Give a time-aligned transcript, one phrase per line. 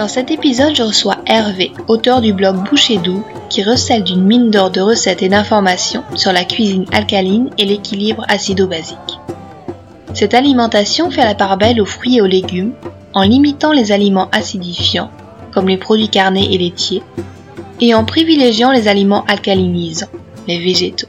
[0.00, 4.50] Dans cet épisode, je reçois Hervé, auteur du blog Boucher Double, qui recèle d'une mine
[4.50, 9.20] d'or de recettes et d'informations sur la cuisine alcaline et l'équilibre acido-basique.
[10.14, 12.72] Cette alimentation fait la part belle aux fruits et aux légumes,
[13.12, 15.10] en limitant les aliments acidifiants,
[15.52, 17.02] comme les produits carnés et laitiers,
[17.82, 20.08] et en privilégiant les aliments alcalinisants,
[20.48, 21.08] les végétaux.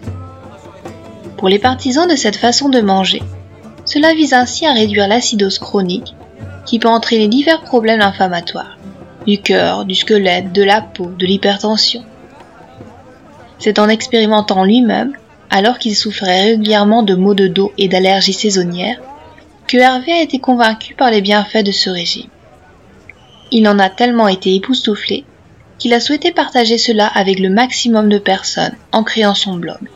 [1.37, 3.23] Pour les partisans de cette façon de manger,
[3.85, 6.13] cela vise ainsi à réduire l'acidose chronique
[6.65, 8.77] qui peut entraîner divers problèmes inflammatoires
[9.25, 12.03] du cœur, du squelette, de la peau, de l'hypertension.
[13.59, 15.13] C'est en expérimentant lui-même,
[15.49, 18.99] alors qu'il souffrait régulièrement de maux de dos et d'allergies saisonnières,
[19.67, 22.29] que Hervé a été convaincu par les bienfaits de ce régime.
[23.51, 25.25] Il en a tellement été époustouflé
[25.77, 29.89] qu'il a souhaité partager cela avec le maximum de personnes en créant son blog,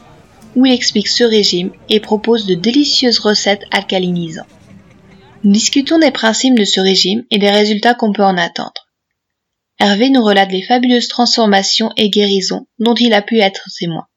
[0.55, 4.47] où il explique ce régime et propose de délicieuses recettes alcalinisantes.
[5.45, 8.89] Discutons des principes de ce régime et des résultats qu'on peut en attendre.
[9.77, 14.07] Hervé nous relate les fabuleuses transformations et guérisons dont il a pu être témoin.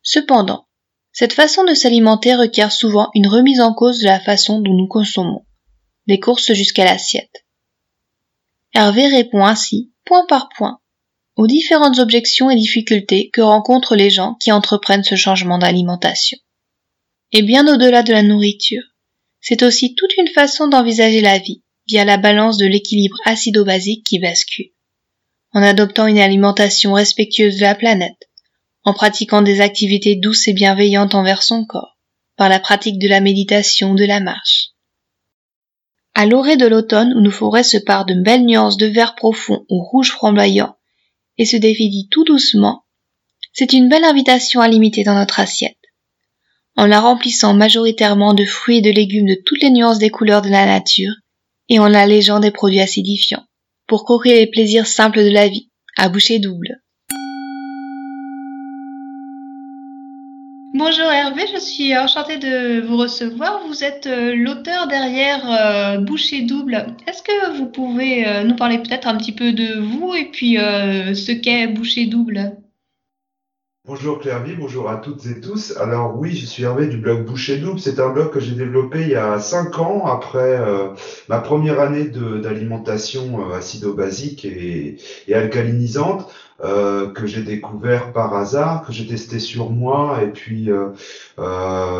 [0.00, 0.66] Cependant,
[1.12, 4.88] cette façon de s'alimenter requiert souvent une remise en cause de la façon dont nous
[4.88, 5.44] consommons,
[6.06, 7.44] des courses jusqu'à l'assiette.
[8.72, 10.80] Hervé répond ainsi, point par point,
[11.36, 16.38] aux différentes objections et difficultés que rencontrent les gens qui entreprennent ce changement d'alimentation.
[17.32, 18.82] Et bien au-delà de la nourriture,
[19.40, 24.18] c'est aussi toute une façon d'envisager la vie, via la balance de l'équilibre acido-basique qui
[24.18, 24.70] bascule,
[25.52, 28.28] en adoptant une alimentation respectueuse de la planète,
[28.84, 31.98] en pratiquant des activités douces et bienveillantes envers son corps,
[32.36, 34.68] par la pratique de la méditation, de la marche.
[36.14, 39.64] À l'orée de l'automne où nos forêts se parent de belles nuances de vert profond
[39.70, 40.76] ou rouge flamboyant
[41.36, 42.84] et se définit tout doucement,
[43.52, 45.77] c'est une belle invitation à limiter dans notre assiette.
[46.78, 50.42] En la remplissant majoritairement de fruits et de légumes de toutes les nuances des couleurs
[50.42, 51.10] de la nature,
[51.68, 53.42] et en allégeant des produits acidifiants,
[53.88, 56.80] pour croquer les plaisirs simples de la vie, à boucher double.
[60.72, 63.60] Bonjour Hervé, je suis enchantée de vous recevoir.
[63.66, 66.94] Vous êtes euh, l'auteur derrière euh, Boucher Double.
[67.08, 70.54] Est-ce que vous pouvez euh, nous parler peut-être un petit peu de vous et puis
[70.54, 72.56] ce qu'est Boucher Double?
[73.88, 75.74] Bonjour Clairvy, bonjour à toutes et tous.
[75.78, 77.80] Alors oui, je suis Hervé du blog Boucher Double.
[77.80, 80.88] C'est un blog que j'ai développé il y a cinq ans après euh,
[81.30, 84.98] ma première année d'alimentation euh, acido-basique et,
[85.32, 86.30] alcalinisante
[86.62, 90.68] euh, que j'ai découvert par hasard, que j'ai testé sur moi et puis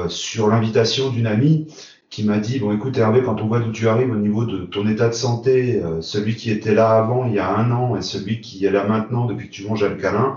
[0.08, 1.68] sur l'invitation d'une amie
[2.10, 4.64] qui m'a dit bon écoute Hervé quand on voit d'où tu arrives au niveau de
[4.64, 8.02] ton état de santé celui qui était là avant il y a un an et
[8.02, 10.36] celui qui est là maintenant depuis que tu manges alcalin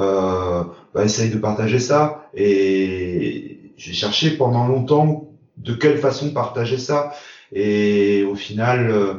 [0.00, 0.64] euh,
[0.94, 2.30] bah, essaye de partager ça.
[2.34, 7.12] Et j'ai cherché pendant longtemps de quelle façon partager ça.
[7.52, 9.14] Et au final, euh,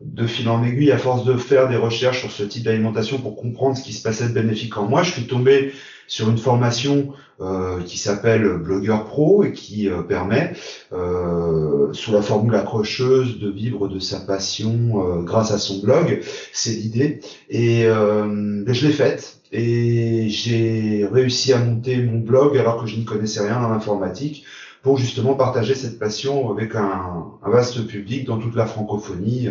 [0.00, 3.36] de fil en aiguille, à force de faire des recherches sur ce type d'alimentation pour
[3.36, 5.72] comprendre ce qui se passait de bénéfique en moi, je suis tombé
[6.06, 10.52] sur une formation euh, qui s'appelle Blogueur Pro et qui euh, permet,
[10.92, 16.20] euh, sous la formule accrocheuse, de vivre de sa passion grâce à son blog.
[16.52, 17.20] C'est l'idée.
[17.50, 23.04] Et je l'ai faite et j'ai réussi à monter mon blog alors que je ne
[23.04, 24.44] connaissais rien en informatique
[24.82, 29.48] pour justement partager cette passion avec un, vaste public dans toute la francophonie.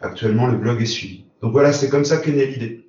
[0.00, 1.24] Actuellement, le blog est suivi.
[1.42, 2.83] Donc voilà, c'est comme ça qu'est née l'idée.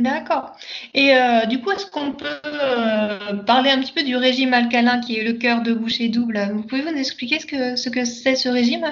[0.00, 0.56] D'accord.
[0.94, 5.00] Et euh, du coup, est-ce qu'on peut euh, parler un petit peu du régime alcalin
[5.00, 6.40] qui est le cœur de boucher double?
[6.54, 8.86] Vous pouvez nous expliquer ce que ce que c'est ce régime?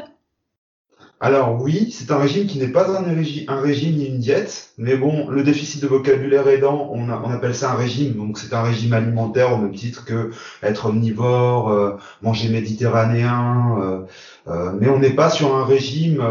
[1.23, 4.71] Alors oui, c'est un régime qui n'est pas un, régime, un régime ni une diète,
[4.79, 8.55] mais bon, le déficit de vocabulaire aidant, on, on appelle ça un régime, donc c'est
[8.55, 10.31] un régime alimentaire au même titre que
[10.63, 14.07] être omnivore, euh, manger méditerranéen,
[14.47, 16.23] mais on n'est pas sur un régime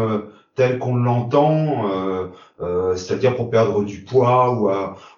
[0.54, 2.26] tel qu'on l'entend, euh,
[2.60, 4.70] euh, c'est-à-dire pour perdre du poids ou,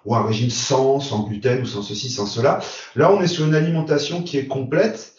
[0.05, 2.59] ou, un régime sans, sans gluten ou sans ceci, sans cela.
[2.95, 5.15] Là, on est sur une alimentation qui est complète.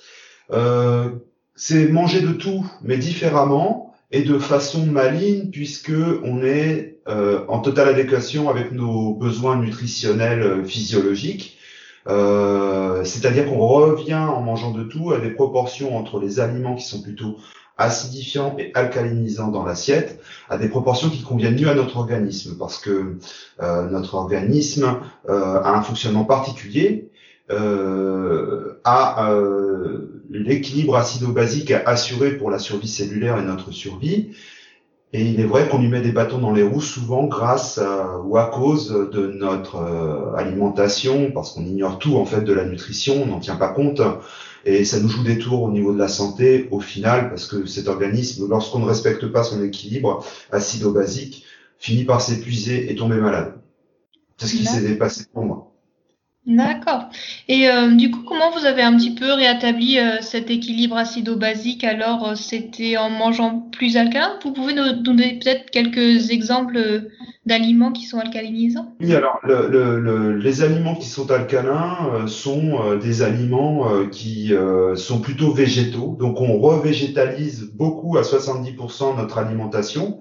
[0.50, 1.10] Euh,
[1.56, 7.88] c'est manger de tout, mais différemment et de façon maligne, puisque on est en totale
[7.88, 11.58] adéquation avec nos besoins nutritionnels physiologiques.
[12.06, 17.02] C'est-à-dire qu'on revient en mangeant de tout à des proportions entre les aliments qui sont
[17.02, 17.38] plutôt
[17.76, 22.78] acidifiants et alcalinisants dans l'assiette à des proportions qui conviennent mieux à notre organisme parce
[22.78, 23.16] que
[23.62, 27.10] euh, notre organisme euh, a un fonctionnement particulier,
[27.50, 29.30] euh, a
[30.30, 34.30] l'équilibre acido-basique assuré pour la survie cellulaire et notre survie.
[35.12, 37.80] Et il est vrai qu'on lui met des bâtons dans les roues souvent grâce
[38.24, 43.22] ou à cause de notre alimentation, parce qu'on ignore tout en fait de la nutrition,
[43.22, 44.02] on n'en tient pas compte
[44.64, 47.66] et ça nous joue des tours au niveau de la santé au final parce que
[47.66, 51.44] cet organisme, lorsqu'on ne respecte pas son équilibre acido-basique,
[51.78, 53.60] finit par s'épuiser et tomber malade.
[54.38, 55.73] C'est ce qui s'est dépassé pour moi.
[56.46, 57.08] D'accord.
[57.48, 61.84] Et euh, du coup, comment vous avez un petit peu rétabli euh, cet équilibre acido-basique?
[61.84, 67.08] Alors, euh, c'était en mangeant plus alcalin Vous pouvez nous donner peut-être quelques exemples
[67.46, 68.94] d'aliments qui sont alcalinisants?
[69.00, 74.52] Oui, alors les aliments qui sont alcalins sont des aliments qui
[74.96, 76.16] sont plutôt végétaux.
[76.18, 80.18] Donc, on revégétalise beaucoup à 70% notre alimentation.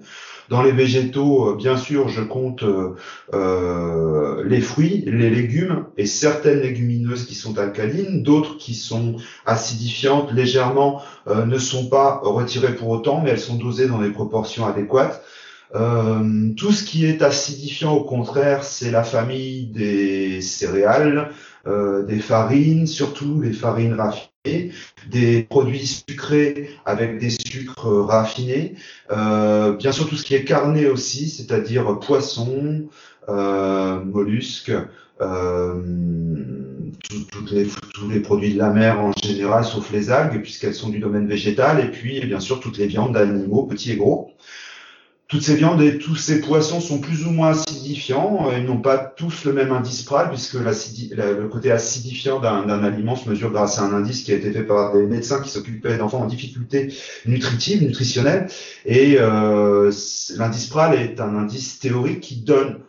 [0.50, 2.94] Dans les végétaux, euh, bien sûr, je compte euh,
[3.32, 10.32] euh, les fruits, les légumes et certaines légumineuses qui sont alcalines, d'autres qui sont acidifiantes
[10.32, 15.22] légèrement ne sont pas retirées pour autant, mais elles sont dosées dans des proportions adéquates.
[15.72, 21.30] tout ce qui est acidifiant, au contraire, c'est la famille des céréales,
[21.66, 24.72] des farines, surtout les farines raffinées
[25.10, 28.74] des produits sucrés avec des sucres raffinés,
[29.10, 32.88] euh, bien sûr tout ce qui est carné aussi, c'est-à-dire poisson,
[33.28, 34.72] euh, mollusques,
[35.20, 35.82] euh,
[37.08, 41.26] tous les produits de la mer en général, sauf les algues, puisqu'elles sont du domaine
[41.26, 44.32] végétal, et puis bien sûr toutes les viandes d'animaux, petits et gros
[45.28, 48.50] toutes ces viandes et tous ces poissons sont plus ou moins acidifiants.
[48.56, 53.28] Ils n'ont pas tous le même indice PRAL puisque le côté acidifiant d'un aliment se
[53.28, 56.20] mesure grâce à un indice qui a été fait par des médecins qui s'occupaient d'enfants
[56.20, 56.92] en difficulté
[57.24, 58.48] nutritive, nutritionnelle.
[58.84, 59.90] Et euh,
[60.36, 62.80] l'indice PRAL est un indice théorique qui donne,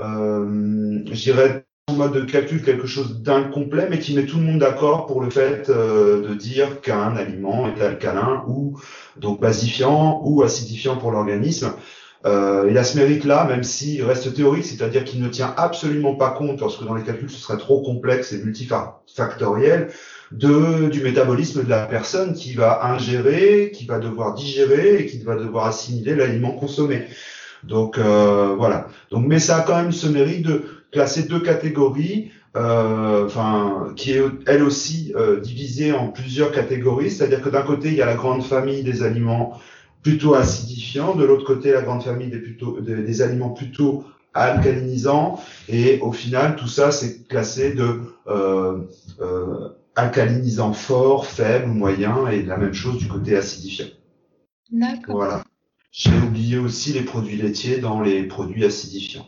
[0.00, 1.65] euh, je dirais,
[1.96, 5.30] mode de calcul quelque chose d'incomplet, mais qui met tout le monde d'accord pour le
[5.30, 8.78] fait euh, de dire qu'un aliment est alcalin ou
[9.16, 11.72] donc basifiant ou acidifiant pour l'organisme.
[12.24, 16.30] Euh, il a ce mérite-là, même s'il reste théorique, c'est-à-dire qu'il ne tient absolument pas
[16.30, 19.88] compte, lorsque dans les calculs ce serait trop complexe et multifactoriel,
[20.32, 25.18] de, du métabolisme de la personne qui va ingérer, qui va devoir digérer et qui
[25.22, 27.04] va devoir assimiler l'aliment consommé.
[27.62, 28.88] Donc euh, voilà.
[29.10, 34.12] Donc, mais ça a quand même ce mérite de classer deux catégories, euh, enfin, qui
[34.12, 37.10] est elle aussi euh, divisée en plusieurs catégories.
[37.10, 39.60] C'est-à-dire que d'un côté, il y a la grande famille des aliments
[40.06, 44.04] plutôt acidifiants, de l'autre côté, la grande famille des, plutôt, des, aliments plutôt
[44.34, 45.40] alcalinisants.
[45.68, 48.78] Et au final, tout ça, c'est classé de euh,
[49.20, 53.88] euh, alcalinisants forts, faibles, moyens, et la même chose du côté acidifiant.
[54.70, 55.16] D'accord.
[55.16, 55.42] Voilà.
[55.90, 59.26] J'ai oublié aussi les produits laitiers dans les produits acidifiants.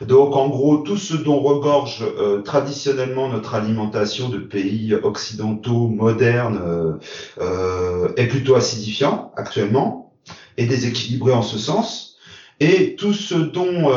[0.00, 6.60] Donc en gros, tout ce dont regorge euh, traditionnellement notre alimentation de pays occidentaux modernes
[6.64, 6.92] euh,
[7.40, 10.12] euh, est plutôt acidifiant actuellement
[10.56, 12.16] et déséquilibré en ce sens.
[12.60, 13.90] Et tout ce dont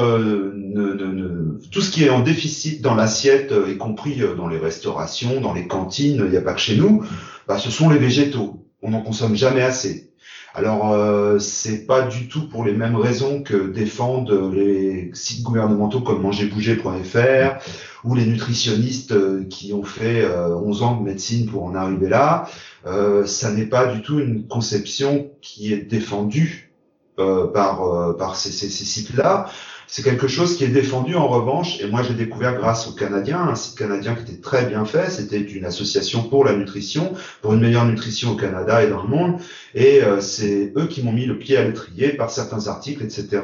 [1.71, 5.67] tout ce qui est en déficit dans l'assiette, y compris dans les restaurations, dans les
[5.67, 7.05] cantines, il n'y a pas que chez nous,
[7.47, 8.65] bah, ce sont les végétaux.
[8.81, 10.09] On n'en consomme jamais assez.
[10.57, 16.01] Alors, euh, c'est pas du tout pour les mêmes raisons que défendent les sites gouvernementaux
[16.01, 17.59] comme mangerbouger.fr
[18.03, 22.09] ou les nutritionnistes euh, qui ont fait 11 euh, ans de médecine pour en arriver
[22.09, 22.49] là.
[22.87, 26.73] Euh, ça n'est pas du tout une conception qui est défendue
[27.17, 29.47] par, par ces, ces sites-là.
[29.89, 33.39] C'est quelque chose qui est défendu en revanche, et moi j'ai découvert grâce aux Canadiens,
[33.39, 37.53] un site canadien qui était très bien fait, c'était une association pour la nutrition, pour
[37.53, 39.39] une meilleure nutrition au Canada et dans le monde,
[39.73, 43.41] et euh, c'est eux qui m'ont mis le pied à l'étrier par certains articles, etc.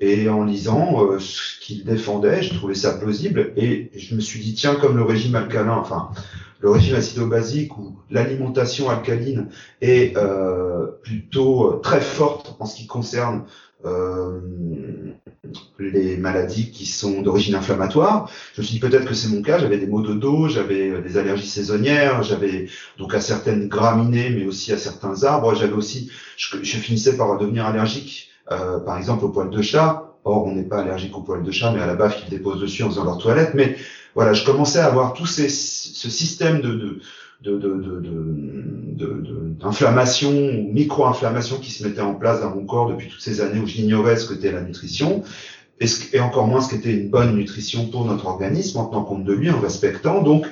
[0.00, 4.40] Et en lisant euh, ce qu'ils défendaient, je trouvais ça plausible, et je me suis
[4.40, 6.08] dit, tiens, comme le régime alcalin, enfin,
[6.60, 9.48] le régime acido-basique ou l'alimentation alcaline
[9.82, 13.44] est euh, plutôt très forte en ce qui concerne
[15.78, 18.30] les maladies qui sont d'origine inflammatoire.
[18.54, 19.58] Je me suis dit peut-être que c'est mon cas.
[19.58, 24.30] J'avais des maux de dos, j'avais euh, des allergies saisonnières, j'avais donc à certaines graminées,
[24.30, 25.54] mais aussi à certains arbres.
[25.54, 30.10] J'avais aussi, je, finissais par devenir allergique, euh, par exemple au poil de chat.
[30.24, 32.60] Or, on n'est pas allergique au poil de chat, mais à la baffe qu'ils déposent
[32.60, 33.52] dessus en faisant leur toilette.
[33.54, 33.76] Mais
[34.14, 37.00] voilà, je commençais à avoir tout ces, ce système de, de
[39.58, 43.20] d'inflammation de, de, ou micro-inflammation qui se mettait en place dans mon corps depuis toutes
[43.20, 45.22] ces années où j'ignorais ce qu'était la nutrition
[45.80, 49.32] et, encore moins ce qu'était une bonne nutrition pour notre organisme en tenant compte de
[49.32, 50.22] lui, en respectant.
[50.22, 50.46] Donc,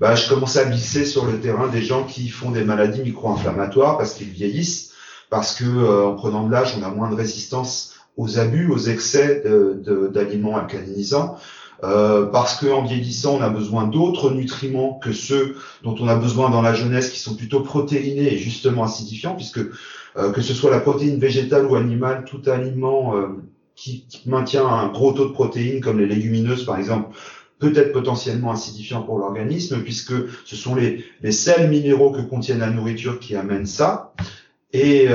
[0.00, 3.96] bah, je commençais à glisser sur le terrain des gens qui font des maladies micro-inflammatoires
[3.96, 4.90] parce qu'ils vieillissent,
[5.30, 9.42] parce que en prenant de l'âge, on a moins de résistance aux abus, aux excès
[10.12, 11.36] d'aliments alcalinisants.
[11.84, 16.48] Euh, parce qu'en vieillissant, on a besoin d'autres nutriments que ceux dont on a besoin
[16.48, 19.60] dans la jeunesse, qui sont plutôt protéinés et justement acidifiants, puisque
[20.16, 23.26] euh, que ce soit la protéine végétale ou animale, tout aliment euh,
[23.74, 27.14] qui, maintient un gros taux de protéines, comme les légumineuses par exemple,
[27.58, 30.14] peut être potentiellement acidifiant pour l'organisme, puisque
[30.44, 34.14] ce sont les, les sels minéraux que contient la nourriture qui amènent ça,
[34.72, 35.06] et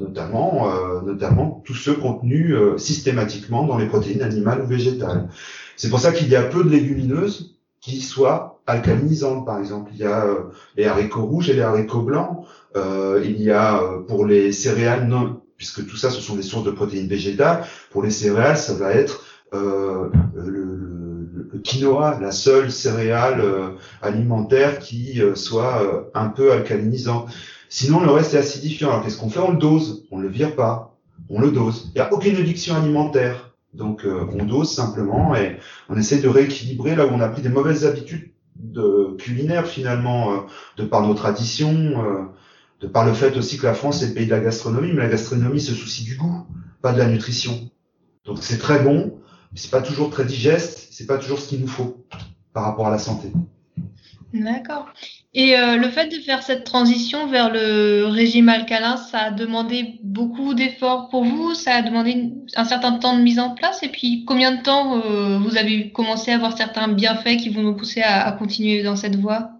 [0.00, 0.68] notamment,
[1.04, 5.28] notamment tous ceux contenus systématiquement dans les protéines animales ou végétales.
[5.76, 9.90] C'est pour ça qu'il y a peu de légumineuses qui soient alcalinisantes, par exemple.
[9.94, 12.44] Il y a euh, les haricots rouges et les haricots blancs.
[12.76, 16.42] Euh, il y a euh, pour les céréales, non, puisque tout ça, ce sont des
[16.42, 17.64] sources de protéines végétales.
[17.90, 23.42] Pour les céréales, ça va être le, le, quinoa, la seule céréale
[24.02, 27.30] alimentaire qui soit un peu alcalinisante.
[27.68, 28.90] Sinon, le reste est acidifiant.
[28.90, 29.40] Alors, qu'est-ce qu'on fait?
[29.40, 30.06] On le dose.
[30.10, 30.98] On le vire pas.
[31.28, 31.90] On le dose.
[31.94, 33.48] Il n'y a aucune addiction alimentaire.
[33.74, 35.58] Donc euh, on dose simplement et
[35.88, 40.32] on essaie de rééquilibrer là où on a pris des mauvaises habitudes de culinaires finalement,
[40.32, 40.36] euh,
[40.76, 42.24] de par nos traditions, euh,
[42.80, 45.02] de par le fait aussi que la France est le pays de la gastronomie, mais
[45.02, 46.46] la gastronomie se soucie du goût,
[46.80, 47.70] pas de la nutrition.
[48.24, 49.20] Donc c'est très bon,
[49.52, 52.04] mais c'est pas toujours très digeste, c'est pas toujours ce qu'il nous faut
[52.52, 53.32] par rapport à la santé.
[54.34, 54.86] D'accord.
[55.32, 59.98] Et euh, le fait de faire cette transition vers le régime alcalin, ça a demandé
[60.02, 63.82] beaucoup d'efforts pour vous, ça a demandé un certain temps de mise en place?
[63.82, 67.62] Et puis, combien de temps euh, vous avez commencé à avoir certains bienfaits qui vont
[67.62, 69.50] nous pousser à, continuer dans cette voie?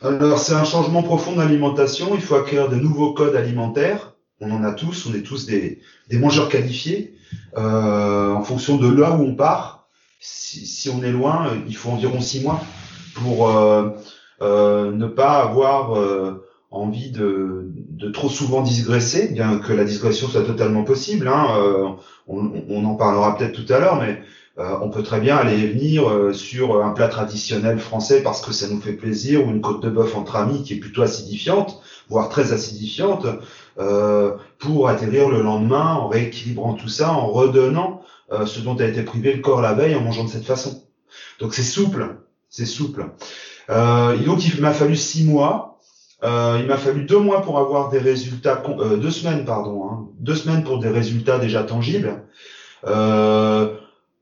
[0.00, 2.14] Alors, c'est un changement profond d'alimentation.
[2.14, 4.14] Il faut acquérir de nouveaux codes alimentaires.
[4.40, 5.80] On en a tous, on est tous des,
[6.12, 7.16] mangeurs qualifiés.
[7.56, 9.88] Euh, en fonction de là où on part,
[10.20, 12.62] si, si, on est loin, il faut environ six mois
[13.14, 13.48] pour
[14.42, 17.70] euh, ne pas avoir euh, envie de,
[18.12, 21.28] trop souvent digresser, bien que la digression soit totalement possible.
[21.28, 21.88] Hein, euh,
[22.26, 24.20] on, en parlera peut-être tout à l'heure, mais
[24.56, 28.80] on peut très bien aller venir sur un plat traditionnel français parce que ça nous
[28.80, 32.52] fait plaisir, ou une côte de bœuf entre amis qui est plutôt acidifiante, voire très
[32.52, 33.26] acidifiante,
[34.58, 38.02] pour atterrir le lendemain en rééquilibrant tout ça, en redonnant
[38.44, 40.82] ce dont a été privé le corps la veille en mangeant de cette façon.
[41.40, 42.16] Donc c'est souple,
[42.52, 43.06] c'est souple.
[43.70, 45.80] Euh, donc il m'a fallu six mois.
[46.22, 50.06] Euh, il m'a fallu deux mois pour avoir des résultats, euh, deux semaines pardon, hein,
[50.20, 52.22] deux semaines pour des résultats déjà tangibles.
[52.86, 53.74] Euh,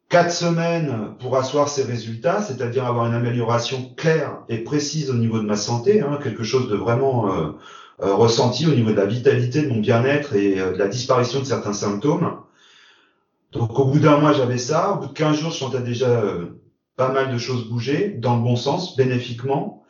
[0.08, 5.40] quatre semaines pour asseoir ces résultats, c'est-à-dire avoir une amélioration claire et précise au niveau
[5.40, 7.50] de ma santé, hein, quelque chose de vraiment euh,
[8.02, 11.44] euh, ressenti au niveau de la vitalité, de mon bien-être et de la disparition de
[11.44, 12.36] certains symptômes.
[13.52, 14.92] Donc au bout d'un mois, j'avais ça.
[14.92, 16.22] Au bout de 15 jours, je sentais déjà
[17.00, 19.82] pas mal de choses bouger dans le bon sens, bénéfiquement.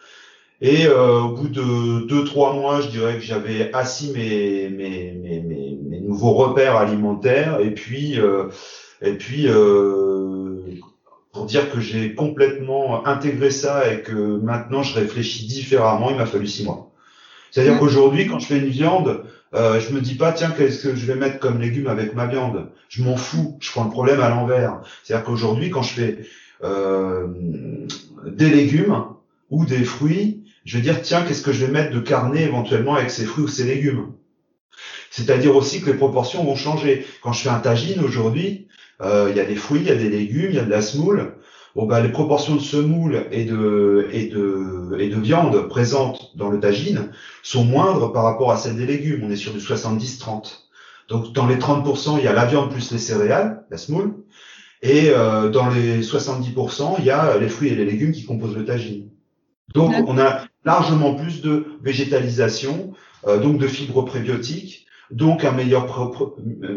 [0.60, 5.12] Et euh, au bout de deux trois mois, je dirais que j'avais assis mes, mes,
[5.20, 5.40] mes,
[5.88, 7.58] mes, nouveaux repères alimentaires.
[7.60, 8.44] Et puis euh,
[9.02, 10.60] et puis euh,
[11.32, 16.26] pour dire que j'ai complètement intégré ça et que maintenant je réfléchis différemment, il m'a
[16.26, 16.92] fallu six mois.
[17.50, 17.78] C'est-à-dire mmh.
[17.80, 21.06] qu'aujourd'hui, quand je fais une viande, euh, je me dis pas tiens qu'est-ce que je
[21.06, 22.70] vais mettre comme légumes avec ma viande?
[22.88, 23.56] Je m'en fous.
[23.60, 24.80] Je prends le problème à l'envers.
[25.02, 26.18] C'est-à-dire qu'aujourd'hui, quand je fais
[26.62, 29.04] des légumes
[29.50, 32.94] ou des fruits, je vais dire tiens qu'est-ce que je vais mettre de carnet éventuellement
[32.94, 34.12] avec ces fruits ou ces légumes?
[35.10, 37.04] C'est-à-dire aussi que les proportions vont changer.
[37.22, 38.68] Quand je fais un tagine aujourd'hui,
[39.02, 40.70] euh, il y a des fruits, il y a des légumes, il y a de
[40.70, 41.34] la semoule.
[41.76, 46.50] Bon bah les proportions de semoule et de et de et de viande présentes dans
[46.50, 47.10] le tagine
[47.44, 49.22] sont moindres par rapport à celles des légumes.
[49.24, 50.66] On est sur du 70-30.
[51.08, 54.14] Donc dans les 30%, il y a la viande plus les céréales, la semoule,
[54.82, 58.56] et euh, dans les 70%, il y a les fruits et les légumes qui composent
[58.56, 59.08] le tagine.
[59.74, 62.92] Donc, on a largement plus de végétalisation,
[63.26, 65.86] euh, donc de fibres prébiotiques, donc un meilleur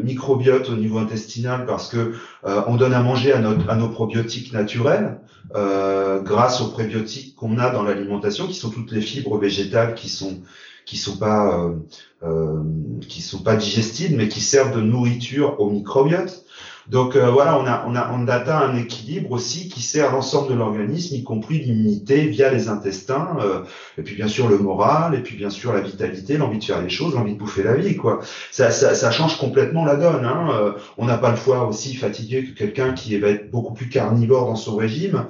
[0.03, 2.13] microbiote au niveau intestinal parce que
[2.45, 5.19] euh, on donne à manger à, notre, à nos probiotiques naturels
[5.55, 10.09] euh, grâce aux prébiotiques qu'on a dans l'alimentation, qui sont toutes les fibres végétales qui
[10.09, 10.41] sont
[10.85, 11.75] qui sont pas euh,
[12.23, 12.63] euh
[13.07, 16.43] qui sont pas digestibles, mais qui servent de nourriture au microbiote.
[16.89, 20.49] Donc euh, voilà, on a, on, a, on atteint un équilibre aussi qui sert l'ensemble
[20.49, 23.61] de l'organisme, y compris l'immunité via les intestins, euh,
[23.97, 26.81] et puis bien sûr le moral, et puis bien sûr la vitalité, l'envie de faire
[26.81, 27.95] les choses, l'envie de bouffer la vie.
[27.95, 28.19] quoi.
[28.51, 30.25] Ça, ça, ça change complètement la donne.
[30.25, 30.49] Hein.
[30.51, 33.87] Euh, on n'a pas le foie aussi fatigué que quelqu'un qui va être beaucoup plus
[33.87, 35.25] carnivore dans son régime.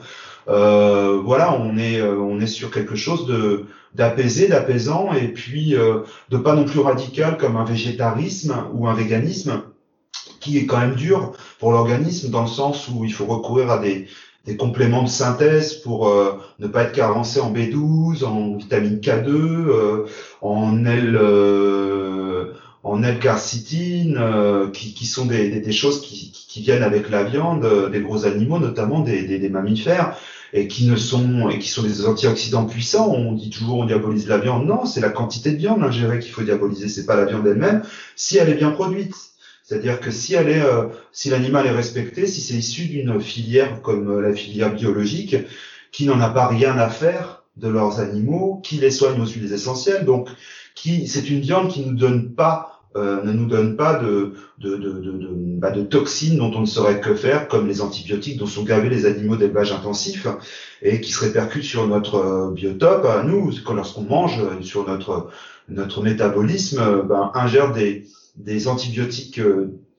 [0.48, 5.76] voilà, on est, on est sur quelque chose de d'apaisé, d'apaisant, et puis
[6.30, 9.62] de pas non plus radical comme un végétarisme ou un véganisme
[10.44, 13.78] qui est quand même dur pour l'organisme dans le sens où il faut recourir à
[13.78, 14.08] des,
[14.46, 19.30] des compléments de synthèse pour euh, ne pas être carencé en B12, en vitamine K2,
[19.30, 20.06] euh,
[20.42, 22.54] en L, euh,
[23.04, 24.22] L-carcitine,
[24.74, 29.50] qui, sont des, choses qui, viennent avec la viande, des gros animaux, notamment des, des
[29.50, 30.16] mammifères
[30.54, 33.12] et qui ne sont et qui sont des antioxydants puissants.
[33.12, 34.68] On dit toujours on diabolise la viande.
[34.68, 36.88] Non, c'est la quantité de viande ingérée qu'il faut diaboliser.
[36.88, 37.82] C'est pas la viande elle-même,
[38.16, 39.16] si elle est bien produite.
[39.64, 43.82] C'est-à-dire que si elle est, euh, si l'animal est respecté, si c'est issu d'une filière
[43.82, 45.38] comme euh, la filière biologique,
[45.92, 49.54] qui n'en a pas rien à faire de leurs animaux, qui les soigne aux huiles
[49.54, 50.28] essentielles, donc
[50.76, 54.76] qui, c'est une viande qui nous donne pas euh, ne nous donne pas de, de,
[54.76, 58.46] de, de, bah, de, toxines dont on ne saurait que faire, comme les antibiotiques dont
[58.46, 60.28] sont gravés les animaux d'élevage intensif
[60.84, 65.30] et qui se répercutent sur notre euh, biotope, à nous, lorsqu'on mange, euh, sur notre,
[65.70, 69.40] notre métabolisme, ben, ingère des, des antibiotiques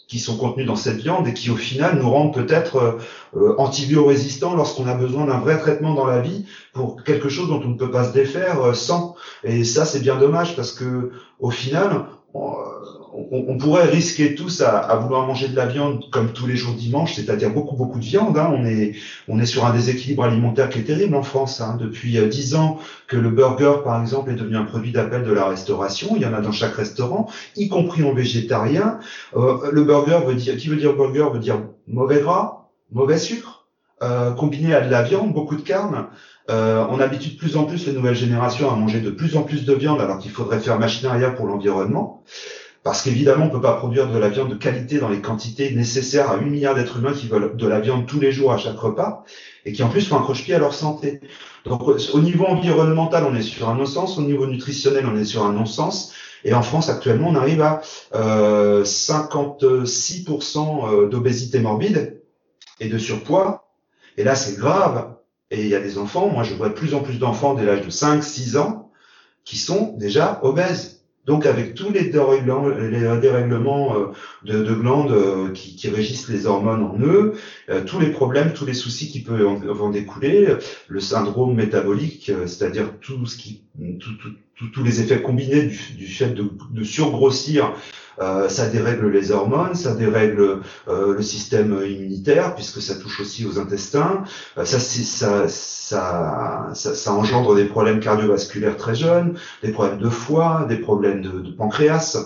[0.07, 3.01] qui sont contenus dans cette viande et qui au final nous rendent peut-être
[3.35, 7.61] euh, antibiorésistants lorsqu'on a besoin d'un vrai traitement dans la vie pour quelque chose dont
[7.65, 9.15] on ne peut pas se défaire sans.
[9.45, 15.27] Et ça c'est bien dommage parce que au final on, pourrait risquer tous à, vouloir
[15.27, 18.37] manger de la viande comme tous les jours dimanche, c'est-à-dire beaucoup beaucoup de viande.
[18.37, 18.53] Hein.
[18.53, 18.95] On est
[19.29, 21.61] on est sur un déséquilibre alimentaire qui est terrible en France.
[21.61, 21.77] Hein.
[21.79, 25.33] Depuis euh, dix ans que le burger, par exemple, est devenu un produit d'appel de
[25.33, 26.17] la restauration.
[26.17, 28.99] Il y en a dans chaque restaurant, y compris en végétarien.
[29.37, 33.54] Euh, le burger veut dire, qui veut dire burger veut dire mauvais gras, mauvais sucre,
[34.03, 36.09] euh, combiné à de la viande, beaucoup de carne.
[36.51, 39.43] Euh, on habitue de plus en plus les nouvelles générations à manger de plus en
[39.43, 42.23] plus de viande alors qu'il faudrait faire machine arrière pour l'environnement.
[42.83, 45.71] Parce qu'évidemment, on ne peut pas produire de la viande de qualité dans les quantités
[45.75, 48.59] nécessaires à 8 milliards d'êtres humains qui veulent de la viande tous les jours à
[48.59, 49.25] chaque repas
[49.65, 51.21] et qui en plus font un croche-pied à leur santé.
[51.65, 55.47] Donc au niveau environnemental, on est sur un non-sens, au niveau nutritionnel, on est sur
[55.47, 56.13] un non-sens.
[56.45, 57.81] Et en France, actuellement, on arrive à
[58.15, 62.21] euh, 56% euh, d'obésité morbide
[62.81, 63.64] et de surpoids.
[64.17, 65.15] Et là, c'est grave.
[65.51, 67.65] Et il y a des enfants, moi je vois de plus en plus d'enfants dès
[67.65, 68.91] l'âge de 5-6 ans
[69.45, 71.05] qui sont déjà obèses.
[71.27, 76.99] Donc avec tous les dérèglements, euh, de, de glandes euh, qui, régissent les hormones en
[77.01, 77.35] eux,
[77.71, 80.49] euh, tous les problèmes, tous les soucis qui peuvent en, découler,
[80.89, 83.63] le syndrome métabolique, c'est-à-dire tout ce qui,
[84.73, 87.75] tous les effets combinés du, du fait de, de surgrossir
[88.21, 93.45] euh, ça dérègle les hormones, ça dérègle euh, le système immunitaire puisque ça touche aussi
[93.45, 94.25] aux intestins.
[94.57, 100.09] Euh, ça, ça, ça, ça, ça, engendre des problèmes cardiovasculaires très jeunes, des problèmes de
[100.09, 102.17] foie, des problèmes de, de pancréas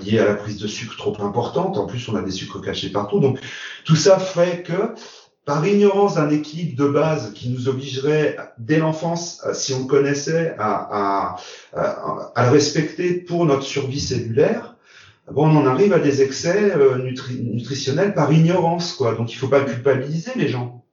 [0.00, 1.76] liés à la prise de sucre trop importante.
[1.76, 3.20] En plus, on a des sucres cachés partout.
[3.20, 3.38] Donc,
[3.84, 4.94] tout ça fait que
[5.48, 10.54] par ignorance d'un équilibre de base qui nous obligerait dès l'enfance, si on le connaissait,
[10.58, 11.36] à,
[11.74, 14.76] le respecter pour notre survie cellulaire,
[15.32, 19.14] bon, on en arrive à des excès euh, nutritionnels par ignorance, quoi.
[19.14, 20.84] Donc il faut pas culpabiliser les gens,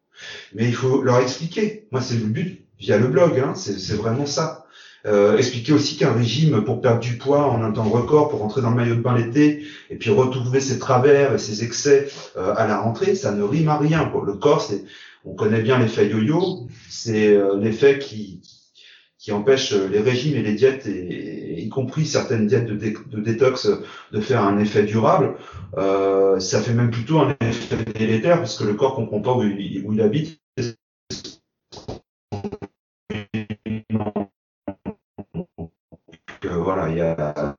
[0.54, 1.90] mais il faut leur expliquer.
[1.92, 4.65] Moi, c'est le but via le blog, hein, c'est vraiment ça.
[5.06, 8.62] Euh, expliquer aussi qu'un régime pour perdre du poids en un temps record, pour rentrer
[8.62, 12.54] dans le maillot de bain l'été, et puis retrouver ses travers et ses excès euh,
[12.58, 14.06] à la rentrée, ça ne rime à rien.
[14.06, 14.84] Pour le corps, c'est,
[15.24, 18.42] on connaît bien l'effet yo-yo, c'est l'effet qui,
[19.32, 23.68] empêche les régimes et les diètes, y compris certaines diètes de, détox,
[24.12, 25.36] de faire un effet durable.
[25.78, 29.44] Euh, ça fait même plutôt un effet délétère parce que le corps comprend pas où
[29.44, 30.40] il habite.
[36.66, 37.56] Voilà, il y a,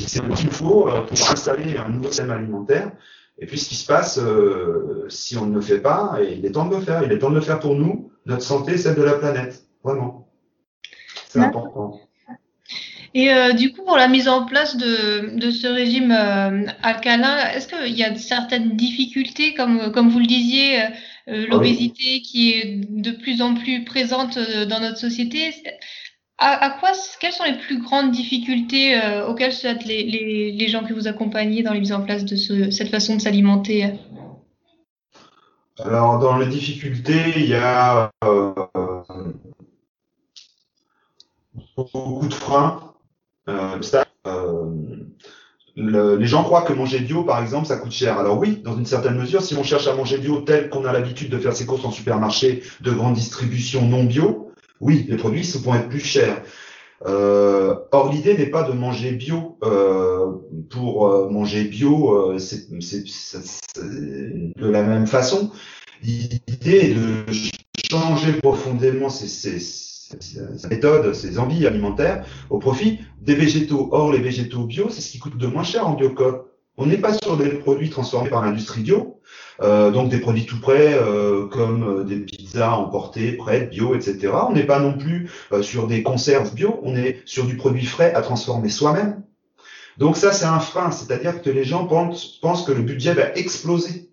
[0.00, 2.92] c'est un qu'il faut euh, pour installer un nouveau système alimentaire.
[3.38, 6.46] Et puis ce qui se passe, euh, si on ne le fait pas, et il
[6.46, 8.76] est temps de le faire, il est temps de le faire pour nous, notre santé,
[8.76, 10.28] celle de la planète, vraiment.
[11.28, 12.00] C'est important.
[13.14, 17.36] Et euh, du coup, pour la mise en place de, de ce régime euh, alcalin,
[17.50, 22.80] est-ce qu'il y a certaines difficultés, comme, comme vous le disiez, euh l'obésité qui est
[22.88, 25.54] de plus en plus présente dans notre société?
[26.42, 30.92] À, quoi, quelles sont les plus grandes difficultés auxquelles se les, les, les, gens que
[30.92, 33.94] vous accompagnez dans la mise en place de ce, cette façon de s'alimenter?
[35.78, 38.10] Alors, dans les difficultés, il y a
[41.76, 42.94] beaucoup de freins.
[43.48, 43.78] Euh,
[44.26, 44.64] euh,
[45.74, 48.18] le, les gens croient que manger bio, par exemple, ça coûte cher.
[48.18, 50.92] Alors oui, dans une certaine mesure, si on cherche à manger bio tel qu'on a
[50.92, 54.51] l'habitude de faire ses courses en supermarché de grande distribution non bio,
[54.82, 56.42] oui, les produits vont être plus chers.
[57.06, 60.32] Euh, or, l'idée n'est pas de manger bio euh,
[60.70, 65.50] pour euh, manger bio euh, c'est, de la même façon.
[66.02, 67.24] L'idée est de
[67.90, 69.58] changer profondément ces, ces
[70.58, 73.88] sa méthode, ses envies alimentaires au profit des végétaux.
[73.92, 76.51] Or, les végétaux bio, c'est ce qui coûte de moins cher en biocop.
[76.78, 79.20] On n'est pas sur des produits transformés par l'industrie bio,
[79.60, 84.32] euh, donc des produits tout prêts euh, comme euh, des pizzas emportées, prêtes, bio, etc.
[84.48, 85.30] On n'est pas non plus
[85.60, 89.22] sur des conserves bio, on est sur du produit frais à transformer soi-même.
[89.98, 94.08] Donc ça, c'est un frein, c'est-à-dire que les gens pensent, que le budget va exploser.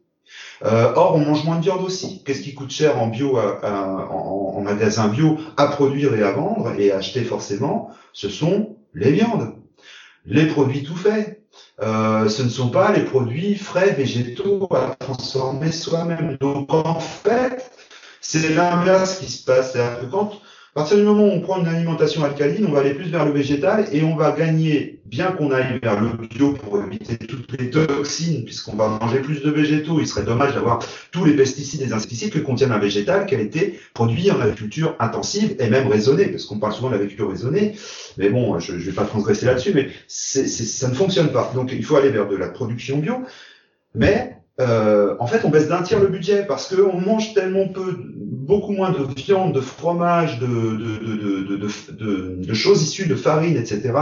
[0.62, 2.22] Or, on mange moins de viande aussi.
[2.26, 6.91] Qu'est-ce qui coûte cher en bio, en, magasin bio, à produire et à vendre et
[6.91, 7.91] à acheter forcément?
[8.12, 9.56] Ce sont les viandes,
[10.26, 11.38] les produits tout faits.
[11.82, 16.38] Euh, ce ne sont pas les produits frais, végétaux à transformer soi-même.
[16.40, 17.72] Donc en fait,
[18.22, 19.76] c'est l'inverse qui se passe.
[20.80, 23.26] À partir du moment où on prend une alimentation alcaline, on va aller plus vers
[23.26, 27.60] le végétal et on va gagner, bien qu'on aille vers le bio pour éviter toutes
[27.60, 30.80] les toxines, puisqu'on va manger plus de végétaux, il serait dommage d'avoir
[31.12, 34.39] tous les pesticides et les insecticides que contient un végétal qui a été produit en
[34.39, 37.76] agriculture intensive et même raisonnée, parce qu'on parle souvent d'agriculture raisonnée,
[38.18, 41.52] mais bon, je ne vais pas transgresser là-dessus, mais ça ne fonctionne pas.
[41.54, 43.15] Donc il faut aller vers de la production bio,
[43.96, 47.95] mais euh, en fait, on baisse d'un tiers le budget parce qu'on mange tellement peu,
[48.50, 51.58] beaucoup moins de viande, de fromage, de, de,
[51.91, 53.93] de, de choses issues de farine, etc.,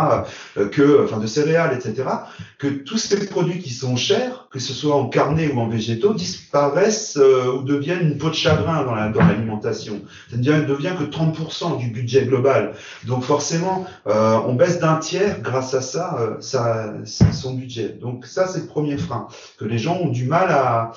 [0.57, 2.09] euh, que, enfin, de céréales, etc.,
[2.57, 6.13] que tous ces produits qui sont chers, que ce soit en carné ou en végétaux,
[6.13, 10.01] disparaissent euh, ou deviennent une peau de chagrin dans l'alimentation.
[10.29, 12.73] Ça ne devient que 30% du budget global.
[13.05, 16.93] Donc forcément, on baisse d'un tiers grâce à ça, ça,
[17.31, 17.89] son budget.
[17.89, 20.91] Donc ça, c'est le premier frein que les gens ont du mal à,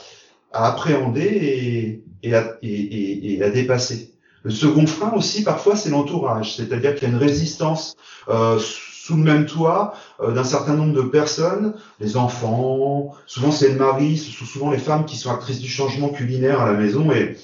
[0.53, 4.15] appréhender et, à, dépasser.
[4.43, 7.95] Le second frein aussi, parfois, c'est l'entourage, c'est-à-dire qu'il y a une résistance
[8.29, 8.59] euh,
[9.11, 13.75] sous le même toit euh, d'un certain nombre de personnes, les enfants, souvent c'est le
[13.75, 17.11] mari, ce sont souvent les femmes qui sont actrices du changement culinaire à la maison
[17.11, 17.37] et,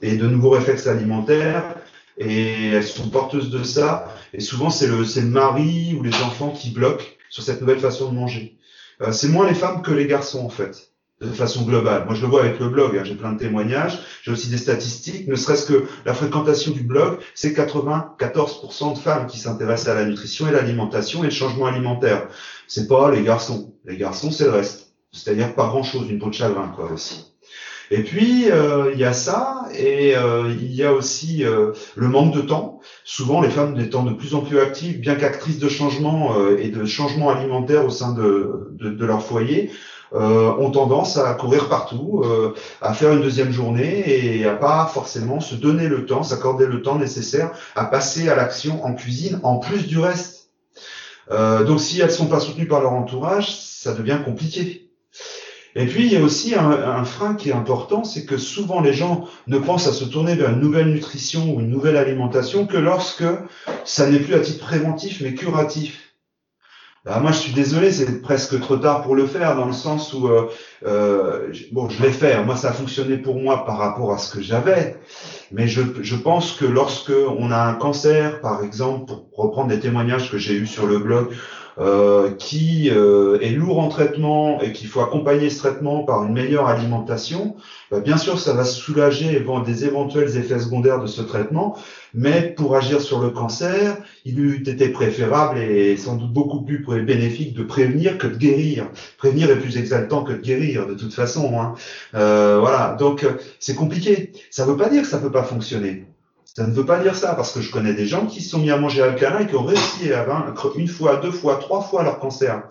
[0.00, 1.74] et de nouveaux réflexes alimentaires,
[2.18, 6.50] et elles sont porteuses de ça, et souvent c'est le, le mari ou les enfants
[6.50, 8.56] qui bloquent sur cette nouvelle façon de manger.
[9.02, 12.04] Euh, c'est moins les femmes que les garçons en fait de façon globale.
[12.04, 14.56] Moi, je le vois avec le blog, hein, j'ai plein de témoignages, j'ai aussi des
[14.56, 19.94] statistiques, ne serait-ce que la fréquentation du blog, c'est 94% de femmes qui s'intéressent à
[19.94, 22.28] la nutrition et l'alimentation et le changement alimentaire.
[22.68, 23.74] C'est pas les garçons.
[23.84, 24.92] Les garçons, c'est le reste.
[25.10, 27.24] C'est-à-dire pas grand-chose, une peau de chagrin, quoi, aussi.
[27.90, 32.08] Et puis, euh, il y a ça, et euh, il y a aussi euh, le
[32.08, 32.80] manque de temps.
[33.04, 36.84] Souvent, les femmes étant de plus en plus actives, bien qu'actrices de changement et de
[36.84, 39.70] changement alimentaire au sein de, de, de leur foyer,
[40.14, 44.86] euh, ont tendance à courir partout, euh, à faire une deuxième journée et à pas
[44.86, 49.38] forcément se donner le temps, s'accorder le temps nécessaire à passer à l'action en cuisine
[49.42, 50.48] en plus du reste.
[51.30, 54.88] Euh, donc si elles sont pas soutenues par leur entourage, ça devient compliqué.
[55.74, 58.80] Et puis il y a aussi un, un frein qui est important, c'est que souvent
[58.80, 62.66] les gens ne pensent à se tourner vers une nouvelle nutrition ou une nouvelle alimentation
[62.66, 63.24] que lorsque
[63.84, 66.07] ça n'est plus à titre préventif mais curatif.
[67.08, 70.12] Bah, moi, je suis désolé, c'est presque trop tard pour le faire, dans le sens
[70.12, 70.50] où, euh,
[70.84, 72.44] euh, bon, je l'ai fait.
[72.44, 74.94] Moi, ça a fonctionné pour moi par rapport à ce que j'avais,
[75.50, 79.80] mais je, je pense que lorsque on a un cancer, par exemple, pour reprendre des
[79.80, 81.32] témoignages que j'ai eus sur le blog,
[81.80, 86.32] euh, qui euh, est lourd en traitement et qu'il faut accompagner ce traitement par une
[86.32, 87.54] meilleure alimentation,
[87.90, 91.78] bah, bien sûr, ça va soulager des éventuels effets secondaires de ce traitement,
[92.14, 96.82] mais pour agir sur le cancer, il eût été préférable et sans doute beaucoup plus
[97.04, 98.90] bénéfique de prévenir que de guérir.
[99.16, 101.60] Prévenir est plus exaltant que de guérir, de toute façon.
[101.60, 101.74] Hein.
[102.14, 103.24] Euh, voilà, donc
[103.60, 104.32] c'est compliqué.
[104.50, 106.06] Ça ne veut pas dire que ça peut pas fonctionner.
[106.58, 108.58] Ça ne veut pas dire ça, parce que je connais des gens qui se sont
[108.58, 111.82] mis à manger alcalin et qui ont réussi à vaincre une fois, deux fois, trois
[111.82, 112.64] fois leur cancer.